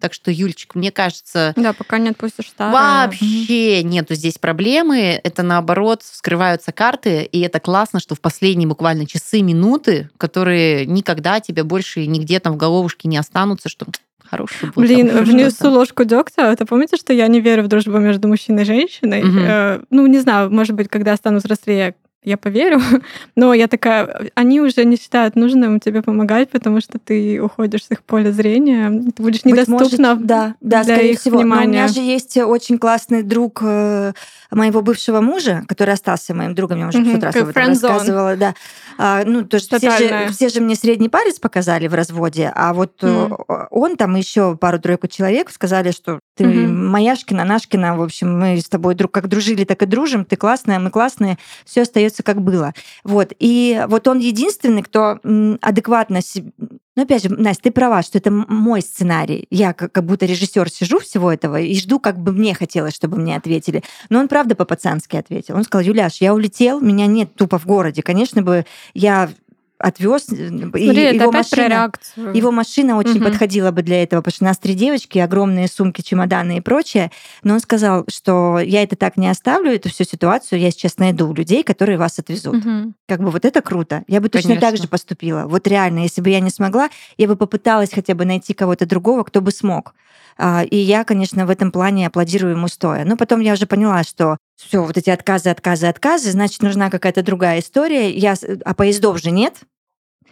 [0.00, 2.72] Так что, Юльчик, мне кажется, Да, пока не отпустишь старое.
[2.72, 5.20] Вообще нету здесь проблемы.
[5.22, 11.40] Это наоборот, вскрываются карты, и это классно, что в последние буквально часы, минуты, которые никогда
[11.40, 13.86] тебе больше нигде там в головушке не останутся, что
[14.30, 14.82] хороший был.
[14.82, 16.52] Блин, там внесу ложку дегтя.
[16.52, 19.22] Это помните, что я не верю в дружбу между мужчиной и женщиной?
[19.22, 19.38] Мгм.
[19.38, 22.80] Э, ну, не знаю, может быть, когда стану взрослее, я поверю.
[23.36, 27.90] Но я такая, они уже не считают нужным тебе помогать, потому что ты уходишь с
[27.90, 31.36] их поля зрения, ты будешь Быть недоступна может, да, да, для скорее их всего.
[31.36, 31.88] Но у меня внимания.
[31.88, 34.12] же есть очень классный друг э,
[34.50, 37.68] моего бывшего мужа, который остался моим другом, я уже Мгм, 500 раз как об этом
[37.68, 38.36] рассказывала.
[38.36, 38.54] Да.
[38.98, 42.74] А, ну, то есть все же, все же мне средний палец показали в разводе, а
[42.74, 43.36] вот э, Мгм.
[43.70, 46.90] он там еще пару-тройку человек сказали, что ты Мгм.
[46.90, 50.78] мояшкина, нашкина, в общем, мы с тобой друг как дружили, так и дружим, ты классная,
[50.78, 52.74] мы классные, все остается как было.
[53.04, 53.32] Вот.
[53.38, 55.18] И вот он единственный, кто
[55.60, 56.52] адекватно себе...
[56.96, 59.46] Ну, опять же, Настя, ты права, что это мой сценарий.
[59.50, 63.36] Я как будто режиссер сижу всего этого и жду, как бы мне хотелось, чтобы мне
[63.36, 63.82] ответили.
[64.08, 65.56] Но он правда по-пацански ответил.
[65.56, 68.02] Он сказал, Юляш, я улетел, меня нет тупо в городе.
[68.02, 69.30] Конечно бы я
[69.80, 71.68] отвез, и Смотри, это его опять про машина...
[71.68, 72.36] реакцию.
[72.36, 73.24] Его машина очень Мгм.
[73.24, 77.10] подходила бы для этого, потому что у нас три девочки, огромные сумки, чемоданы и прочее.
[77.42, 81.32] Но он сказал, что я это так не оставлю, эту всю ситуацию я сейчас найду
[81.32, 82.64] людей, которые вас отвезут.
[82.64, 82.94] Мгм.
[83.08, 84.04] Как бы вот это круто.
[84.06, 84.84] Я бы точно так Конечно.
[84.84, 85.44] же поступила.
[85.46, 89.24] Вот реально, если бы я не смогла, я бы попыталась хотя бы найти кого-то другого,
[89.24, 89.94] кто бы смог.
[90.38, 93.04] А, И я, конечно, в этом плане аплодирую ему стоя.
[93.04, 97.22] Но потом я уже поняла, что все, вот эти отказы, отказы, отказы, значит, нужна какая-то
[97.22, 98.10] другая история.
[98.10, 99.54] Я, а поездов же нет.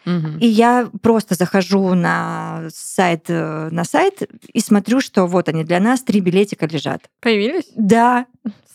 [0.05, 0.38] Мгм.
[0.38, 5.81] И я просто захожу на сайт, э, на сайт и смотрю, что вот они для
[5.81, 7.11] нас, три билетика лежат.
[7.21, 7.71] Появились?
[7.77, 8.27] Да,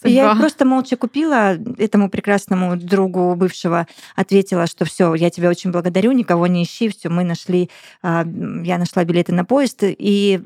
[0.04, 5.72] Я их просто молча купила, этому прекрасному другу бывшего ответила, что все, я тебя очень
[5.72, 7.70] благодарю, никого не ищи, все, мы нашли,
[8.02, 8.26] а,
[8.64, 10.42] я нашла билеты на поезд, и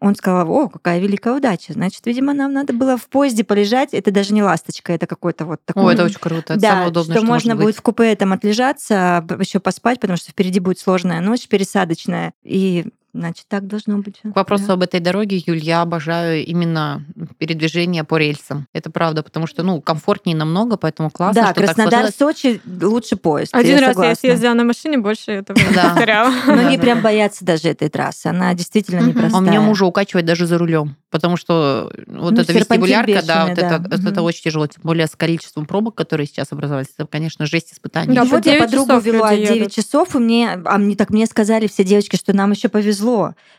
[0.00, 4.10] он сказал, о, какая великая удача, значит, видимо, нам надо было в поезде полежать, это
[4.10, 5.84] даже не ласточка, это какой-то вот такой...
[5.84, 6.54] О, это очень круто.
[6.54, 10.16] Это да, самое удобное, что, что, можно будет в купе там отлежаться, еще поспать, потому
[10.16, 12.86] что впереди будет сложная ночь пересадочная, и
[13.18, 14.20] значит, так должно быть.
[14.22, 14.72] К вопросу Да.
[14.74, 17.04] об этой дороге, Юль, я обожаю именно
[17.38, 18.66] передвижение по рельсам.
[18.72, 22.14] Это правда, потому что, ну, комфортнее намного, поэтому классно, Да, что так Краснодар, сложилось.
[22.16, 23.54] Сочи лучше поезд.
[23.54, 24.08] Один я раз согласна.
[24.10, 25.90] я съездила на машине, больше этого не Да.
[25.90, 26.30] повторяла.
[26.46, 28.26] Многие Да, прям боятся даже этой трассы.
[28.26, 29.34] Она действительно непростая.
[29.34, 33.46] А у меня мужа укачивает даже за рулем, потому что вот Ну, эта вестибулярка, да,
[33.46, 33.76] вот да.
[33.90, 36.88] Это, это очень тяжело, тем более с количеством пробок, которые сейчас образовались.
[36.96, 38.14] Это, конечно, жесть испытаний.
[38.14, 39.72] Да, вот я 9 подругу вела люди 9 едут.
[39.72, 43.07] часов, и мне, а мне так мне сказали все девочки, что нам еще повезло,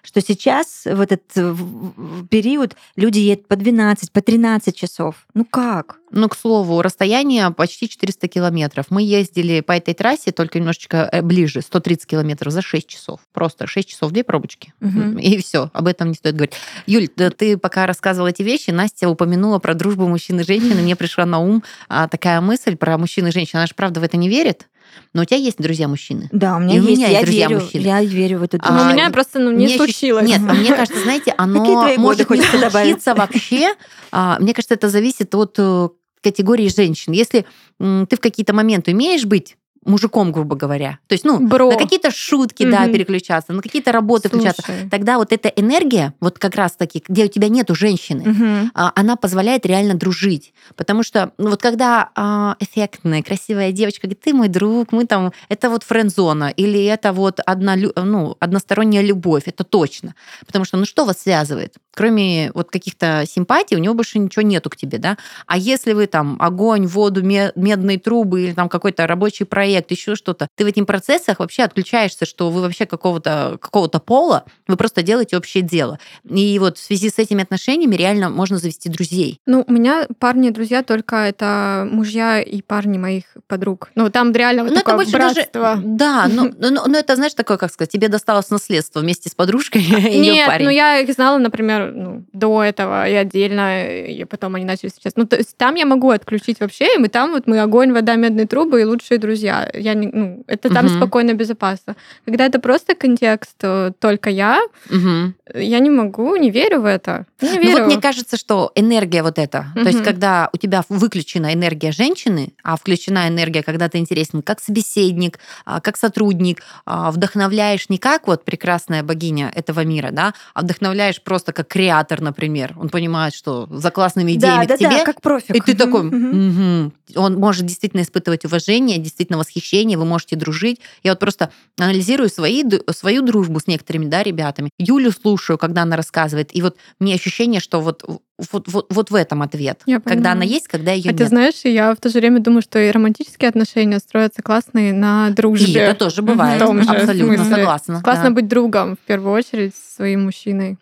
[0.04, 5.16] что сейчас в этот э, в- в период люди едут по 12, по 13 часов.
[5.34, 5.98] Ну как?
[6.12, 8.88] Ну, к слову, расстояние почти 400 километров.
[8.90, 13.20] Мы ездили по этой трассе, только немножечко э, ближе, 130 километров за 6 часов.
[13.32, 14.74] Просто 6 часов, две пробочки.
[14.80, 15.18] Мгм.
[15.30, 16.56] И все, об этом не стоит говорить.
[16.88, 20.82] Юль, да ты пока рассказывала эти вещи, Настя упомянула про дружбу мужчин и женщин, и
[20.82, 23.58] мне пришла на ум а, такая мысль про мужчин и женщин.
[23.60, 24.68] Она же, правда, в это не верит,
[25.14, 26.30] но у тебя есть друзья-мужчины.
[26.32, 27.82] Да, у меня И у есть, меня я есть друзья верю, мужчины.
[27.82, 30.28] я верю в эту А, Но у меня просто ну, не Мне случилось.
[30.28, 31.64] Нет, а мне кажется, знаете, оно
[31.98, 32.72] может не добавить?
[33.04, 33.74] случиться вообще.
[34.12, 35.90] А, Мне кажется, это зависит от э,
[36.22, 37.14] категории женщин.
[37.14, 37.46] Если
[37.80, 41.00] ты в какие-то моменты умеешь быть мужиком, грубо говоря.
[41.08, 41.72] То есть, ну, Бро.
[41.72, 42.94] на какие-то шутки, да, Мгм.
[42.94, 44.62] переключаться, на какие-то работы включаться.
[44.66, 44.90] Слушай.
[44.90, 49.66] Тогда вот эта энергия, вот как раз-таки, где у тебя нету женщины, а, она позволяет
[49.66, 50.54] реально дружить.
[50.76, 55.32] Потому что, ну, вот когда а, эффектная, красивая девочка говорит, ты мой друг, мы там,
[55.50, 60.16] это вот френд-зона, или это вот одна, ну, односторонняя любовь, это точно.
[60.46, 61.76] Потому что, ну, что вас связывает?
[61.96, 65.18] Кроме вот каких-то симпатий, у него больше ничего нету к тебе, да?
[65.48, 70.16] А если вы там огонь, воду, ме- медные трубы или там какой-то рабочий проект, еще
[70.16, 75.02] что-то, ты в этих процессах вообще отключаешься, что вы вообще какого-то какого пола, вы просто
[75.02, 76.00] делаете общее дело.
[76.30, 79.40] И вот в связи с этими отношениями реально можно завести друзей.
[79.46, 83.90] Ну, у меня парни и друзья только это мужья и парни моих подруг.
[83.96, 85.34] Ну, там реально вот Ну, это такое даже...
[85.34, 85.80] братство.
[85.84, 89.82] Да, но, но, но это, знаешь, такое, как сказать, тебе досталось наследство вместе с подружкой
[89.84, 90.66] и ее Нет, парень.
[90.66, 95.20] ну я их знала, например, ну, до этого и отдельно, и потом они начали встречаться.
[95.20, 98.16] Ну, то есть там я могу отключить вообще, и мы там вот мы огонь, вода,
[98.16, 99.70] медные трубы и лучшие друзья.
[99.74, 100.96] Я не, ну, это там Мгм.
[100.96, 101.96] спокойно, безопасно.
[102.26, 103.56] Когда это просто контекст
[104.00, 105.36] только я, Мгм.
[105.54, 107.26] я не могу, не верю в это.
[107.42, 107.72] Не Ну верю.
[107.78, 112.54] вот мне кажется, что энергия вот эта, то есть когда у тебя выключена энергия женщины,
[112.64, 118.28] а включена энергия, когда ты интересен как собеседник, а, как сотрудник, а, вдохновляешь не как
[118.28, 122.76] вот прекрасная богиня этого мира, да, а вдохновляешь просто как креатор, например.
[122.78, 125.56] Он понимает, что за классными идеями Да, да, к тебе да, как профик.
[125.56, 126.04] И ты такой.
[126.04, 126.94] «Мгм».
[127.16, 130.80] он может действительно испытывать уважение, действительно восхищение, вы можете дружить.
[131.04, 134.70] Я вот просто анализирую свои, свою дружбу с некоторыми да, ребятами.
[134.78, 138.04] Юлю слушаю, когда она рассказывает, и вот мне ощущение, что вот,
[138.52, 139.82] вот, вот, вот в этом ответ.
[139.86, 141.30] Я когда она есть, когда ее А ты нет.
[141.30, 145.72] знаешь, я в то же время думаю, что и романтические отношения строятся классные на дружбе.
[145.72, 146.62] И это тоже бывает.
[146.62, 147.56] В том же Абсолютно смысле.
[147.56, 148.02] согласна.
[148.02, 148.32] Классно да.
[148.32, 150.78] быть другом, в первую очередь, своим мужчиной.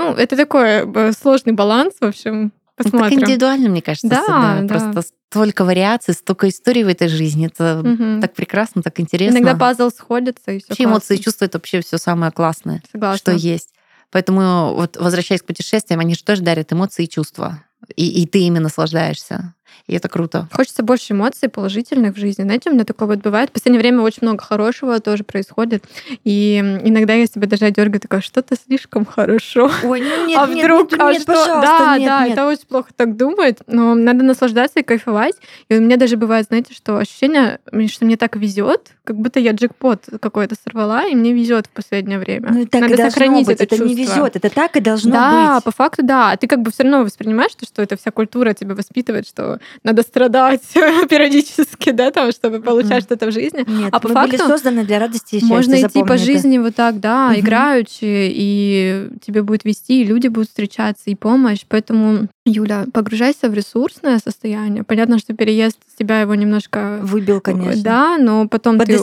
[0.00, 2.42] Ну, это такой э, сложный баланс, в общем.
[2.42, 3.20] Ну, Так Посмотрим.
[3.20, 4.58] индивидуально, мне кажется, Да, да.
[4.62, 4.68] да.
[4.68, 7.46] Просто столько вариаций, столько историй в этой жизни.
[7.46, 8.20] Это Мгм.
[8.22, 9.36] так прекрасно, так интересно.
[9.36, 12.82] Иногда пазл сходится, и все Вообще эмоции это вообще все самое классное.
[12.90, 13.18] Согласна.
[13.18, 13.70] что есть.
[14.10, 17.62] Поэтому вот возвращаясь к путешествиям, они же тоже дарят эмоции и чувства.
[17.96, 19.54] И, и ты ими наслаждаешься.
[19.86, 20.48] И это круто.
[20.52, 22.42] Хочется больше эмоций положительных в жизни.
[22.42, 23.50] Знаете, у меня такое вот бывает.
[23.50, 25.84] В последнее время очень много хорошего тоже происходит.
[26.24, 29.70] И иногда я себя даже дергаю, такая, что-то слишком хорошо.
[29.84, 31.32] Ой, ну нет, а нет, вдруг, нет, а нет, что?
[31.32, 32.32] пожалуйста, да, нет, да, нет.
[32.32, 35.36] это очень плохо так думать, но надо наслаждаться и кайфовать.
[35.68, 39.52] И у меня даже бывает, знаете, что ощущение, что мне так везет, как будто я
[39.52, 42.50] джекпот какой-то сорвала, и мне везет в последнее время.
[42.52, 43.60] Ну, так надо и сохранить быть.
[43.60, 44.14] это, Это не чувство.
[44.14, 45.64] везет, это так и должно да, быть.
[45.64, 46.32] по факту, да.
[46.32, 49.59] А ты как бы все равно воспринимаешь, что, что это вся культура тебя воспитывает, что
[49.84, 50.62] надо страдать
[51.08, 53.02] периодически, да, там, чтобы получать Мгм.
[53.02, 53.64] что-то в жизни.
[53.66, 55.54] Нет, А по мы были факту созданы для радости и счастья.
[55.54, 56.18] Можно идти по это.
[56.18, 57.40] жизни вот так, да, Мгм.
[57.40, 61.64] играючи, и тебе будет вести, и люди будут встречаться, и помощь.
[61.68, 64.84] Поэтому, Юля, погружайся в ресурсное состояние.
[64.84, 66.98] Понятно, что переезд тебя его немножко...
[67.02, 67.82] Выбил, конечно.
[67.82, 68.98] Да, но потом ты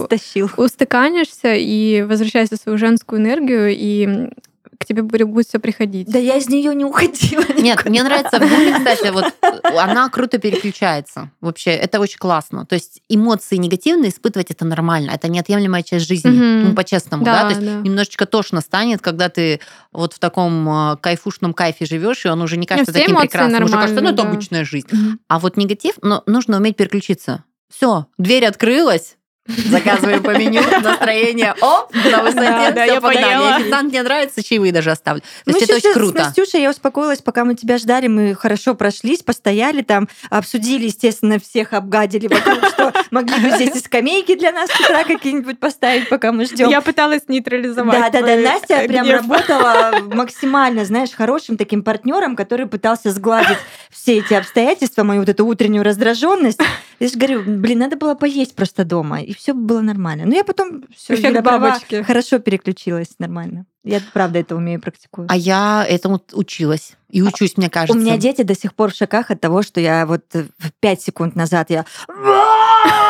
[0.58, 4.30] устаканишься и возвращаешься в свою женскую энергию, и
[4.78, 6.10] к тебе будет все приходить.
[6.10, 7.44] Да я из нее не уходила.
[7.58, 11.32] Нет, мне нравится в кстати, вот э, она круто переключается.
[11.42, 12.66] Вообще, это очень классно.
[12.66, 15.12] То есть эмоции негативные испытывать это нормально.
[15.12, 16.30] Это неотъемлемая часть жизни.
[16.30, 16.70] Мгм.
[16.70, 17.44] Ну, по-честному, да.
[17.44, 17.82] Да, То есть да.
[17.82, 19.60] немножечко тошно станет, когда ты
[19.92, 23.64] вот в таком э, кайфушном кайфе живешь, и он уже не кажется все таким прекрасным.
[23.64, 24.30] Уже кажется, ну, это да.
[24.30, 24.88] обычная жизнь.
[24.92, 25.20] Мгм.
[25.28, 27.44] А вот негатив, но нужно уметь переключиться.
[27.70, 29.18] Все, дверь открылась.
[29.48, 33.56] Заказываем по меню, настроение, оп, на высоте, Да, да, я поняла.
[33.56, 35.22] Официант мне нравится, чаевые даже оставлю.
[35.22, 36.18] То Ну, есть это очень с- С круто.
[36.20, 41.74] Настюшей я успокоилась, пока мы тебя ждали, мы хорошо прошлись, постояли там, обсудили, естественно, всех
[41.74, 46.32] обгадили вокруг, что могли бы здесь и скамейки для нас с утра какие-нибудь поставить, пока
[46.32, 46.70] мы ждем.
[46.70, 48.12] Я пыталась нейтрализовать.
[48.12, 48.36] Да, да, да.
[48.38, 53.58] Настя прям работала максимально, знаешь, хорошим таким партнером, который пытался сгладить
[53.92, 56.60] все эти обстоятельства, мою вот эту утреннюю раздраженность.
[57.00, 60.26] Я же говорю, блин, надо было поесть просто дома, и все было нормально.
[60.26, 62.04] Но я потом все Эффект бабочки.
[62.04, 63.66] хорошо переключилась нормально.
[63.84, 65.28] Я правда это умею, практикую.
[65.30, 66.94] А я этому училась.
[67.10, 67.98] И учусь, мне У кажется.
[67.98, 71.02] меня дети до сих пор в шоках от того, что я вот э, в 5
[71.02, 71.86] секунд назад я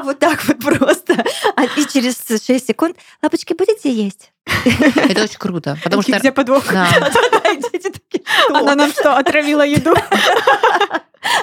[0.00, 1.24] «Ва!» вот так вот просто.
[1.56, 4.32] А и через 6 секунд лапочки будете есть?
[4.64, 5.78] Это очень круто.
[5.84, 6.18] Потому что...
[6.18, 6.64] Где подвох?
[6.72, 6.88] Да.
[8.50, 9.94] Она нам что, отравила еду?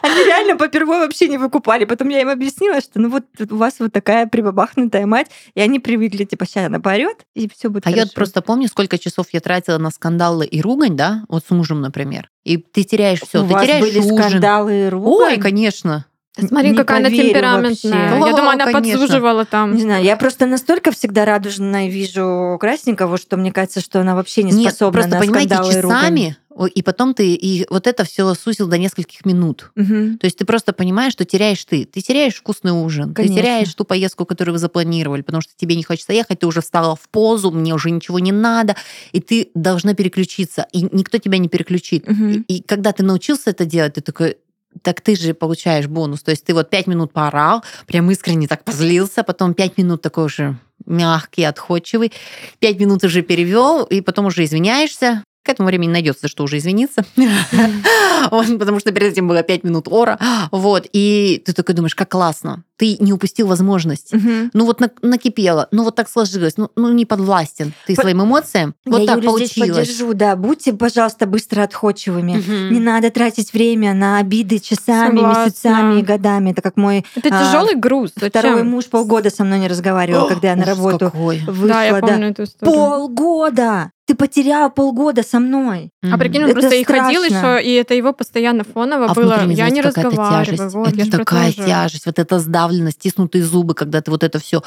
[0.01, 1.85] Они реально попервой вообще не выкупали.
[1.85, 5.79] Потом я им объяснила, что ну вот у вас вот такая прибабахнутая мать, и они
[5.79, 8.07] привыкли, типа, сейчас она поорёт, и все будет А я хорошо.
[8.07, 11.81] вот просто помню, сколько часов я тратила на скандалы и ругань, да, вот с мужем,
[11.81, 12.29] например.
[12.43, 14.17] И ты теряешь все, У ты вас теряешь были ужин.
[14.17, 15.33] скандалы и ругань?
[15.33, 16.05] Ой, конечно.
[16.37, 18.09] Смотри, Не какая она темпераментная.
[18.11, 18.27] вообще.
[18.29, 18.99] Я думаю, она О, конечно.
[18.99, 19.75] подсуживала там.
[19.75, 24.43] Не знаю, я просто настолько всегда радужно вижу Красникову, что мне кажется, что она вообще
[24.43, 25.99] не Нет, способна просто на понимаете, скандалы и ругань.
[26.01, 29.71] часами О, И потом ты и вот это все сузил до нескольких минут.
[29.75, 30.17] Мгм.
[30.19, 31.83] То есть ты просто понимаешь, что теряешь ты.
[31.85, 33.35] Ты теряешь вкусный ужин, Конечно.
[33.35, 36.61] ты теряешь ту поездку, которую вы запланировали, потому что тебе не хочется ехать, ты уже
[36.61, 38.75] встала в позу, мне уже ничего не надо,
[39.11, 42.07] и ты должна переключиться, и никто тебя не переключит.
[42.09, 42.45] Мгм.
[42.47, 44.37] И когда ты научился это делать, ты такой,
[44.81, 46.23] так ты же получаешь бонус.
[46.23, 50.25] То есть ты вот пять минут поорал, прям искренне так позлился, потом пять минут такой
[50.25, 52.11] уже мягкий, отходчивый,
[52.59, 55.23] пять минут уже перевел, и потом уже извиняешься.
[55.45, 57.05] К этому времени найдется, что уже извиниться.
[58.29, 60.17] Потому что перед этим было пять минут ора.
[60.51, 60.87] Вот.
[60.91, 62.63] И ты такой думаешь, как классно.
[62.77, 64.11] Ты не упустил возможность.
[64.11, 68.73] Ну вот на- накипело, ну вот так сложилось, ну, ну не подвластен ты своим эмоциям.
[68.85, 69.69] Я Вот так получилось.
[69.69, 70.35] поддержу, да.
[70.35, 72.71] Будьте, пожалуйста, быстро отходчивыми.
[72.73, 76.51] Не надо тратить время на обиды часами, месяцами и годами.
[76.51, 78.11] Это как мой Это А, тяжелый груз.
[78.15, 81.53] второй муж полгода со мной не разговаривал, когда я на работу вышла.
[81.67, 82.75] Да, я помню эту историю.
[82.75, 83.91] Полгода!
[84.07, 85.89] Ты потерял полгода со мной.
[86.03, 87.57] А прикинь, он Это просто и ходил страшно.
[87.57, 89.25] еще, и это его постоянно фоново А было.
[89.33, 90.45] внутренне, Я не знаете, разговариваю.
[90.45, 90.73] тяжесть.
[90.75, 91.67] Вот, это такая то же.
[91.67, 94.61] тяжесть, вот эта сдавленность, стиснутые зубы, когда ты вот это все,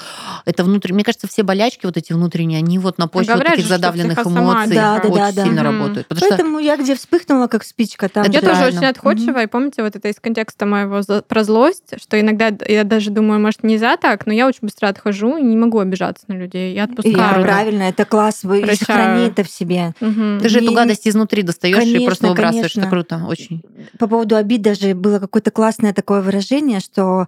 [0.44, 0.94] это внутренне.
[0.96, 3.74] Мне кажется, все болячки вот эти внутренние, они вот на почве вот таких же, что
[3.76, 5.44] задавленных эмоций Да, да, очень да, да.
[5.44, 5.72] сильно Мгм.
[5.82, 6.08] работают.
[6.08, 9.46] Потому что Поэтому я где вспыхнула, как спичка, там Я же тоже очень отходчивая, и
[9.46, 13.96] помните, вот это из контекста моего про злость, что иногда я даже думаю, может, нельзя
[13.98, 16.74] так, но я очень быстро отхожу и не могу обижаться на людей.
[16.74, 17.42] Я И отпускаю.
[17.44, 18.78] правильно, это класс, вы и Прощаю.
[18.86, 19.94] сохрани это в себе.
[20.00, 20.40] Мгм.
[20.40, 22.72] ты же эту не- гадость изнутри достаешь и Конечно, просто выбрасываешь.
[22.72, 22.90] Это конечно.
[22.90, 23.62] круто, очень.
[23.98, 27.26] По поводу обид даже было какое-то классное такое выражение, что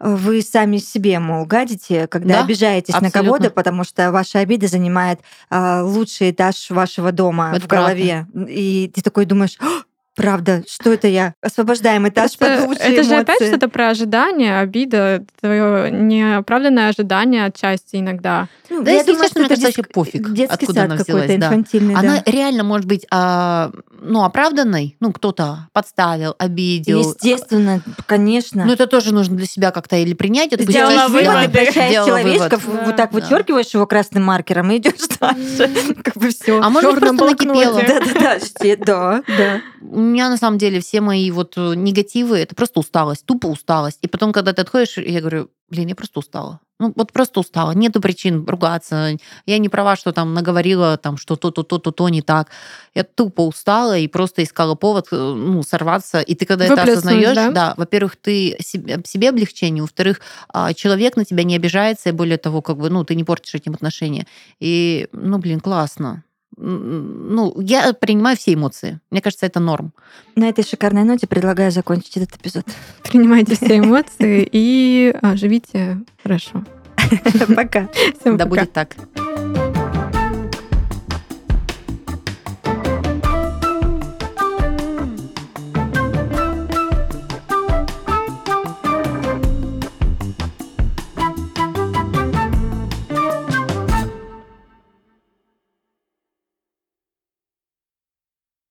[0.00, 3.22] э, вы сами себе, мол, гадите, когда Да, обижаетесь на абсолютно.
[3.22, 8.26] кого-то, потому что ваша обида занимает а, лучший этаж вашего дома Это в голове.
[8.48, 9.82] И ты такой думаешь, «А,
[10.14, 11.34] правда, что это я?
[11.42, 13.48] Освобождаем этаж Просто под лучшие это же опять эмоции».
[13.48, 18.48] что-то про ожидание, обида, твое неоправданное ожидание отчасти иногда.
[18.70, 20.84] Ну, Да, я если думаю, что мне это кажется, детск- вообще пофиг, детский откуда сад
[20.90, 21.34] она взялась, да.
[21.36, 22.30] инфантильный, Она да.
[22.30, 24.96] реально может быть а, ну, оправданной.
[25.00, 27.00] Ну, кто-то подставил, обидел.
[27.00, 28.64] Естественно, конечно.
[28.64, 30.52] Ну, это тоже нужно для себя как-то или принять.
[30.52, 32.86] Это Сделала да, прощаешь сделала человечков, вывод.
[32.86, 33.18] вот так Да.
[33.20, 35.70] вычеркиваешь его красным маркером и идешь дальше.
[36.02, 36.60] Как бы все.
[36.62, 37.80] А может, просто накипело.
[37.82, 39.60] Да-да-да, жди, да, да.
[39.82, 43.98] У меня на самом деле все мои вот э, негативы это просто усталость, тупо усталость.
[44.02, 46.60] И потом, когда ты отходишь, я говорю, блин, я просто устала.
[46.78, 47.72] Ну, вот просто устала.
[47.72, 49.16] Нету причин ругаться.
[49.46, 52.48] Я не права, что там наговорила, там, что то-то, то-то, то не так.
[52.94, 56.20] Я тупо устала и просто искала повод э, ну, сорваться.
[56.20, 57.50] И ты, когда это Выплеснуть, осознаешь, да?
[57.50, 62.38] да, во-первых, ты себе, себе облегчение, во-вторых, а, человек на тебя не обижается, и более
[62.38, 64.26] того, как бы, ну, ты не портишь этим отношения.
[64.58, 66.24] И, ну, блин, классно.
[66.56, 69.00] Ну, я принимаю все эмоции.
[69.10, 69.92] Мне кажется, это норм.
[70.36, 72.64] На этой шикарной ноте предлагаю закончить этот эпизод.
[73.02, 76.64] Принимайте все эмоции и а, живите хорошо.
[77.56, 77.88] Пока.
[78.24, 78.96] Да будет так.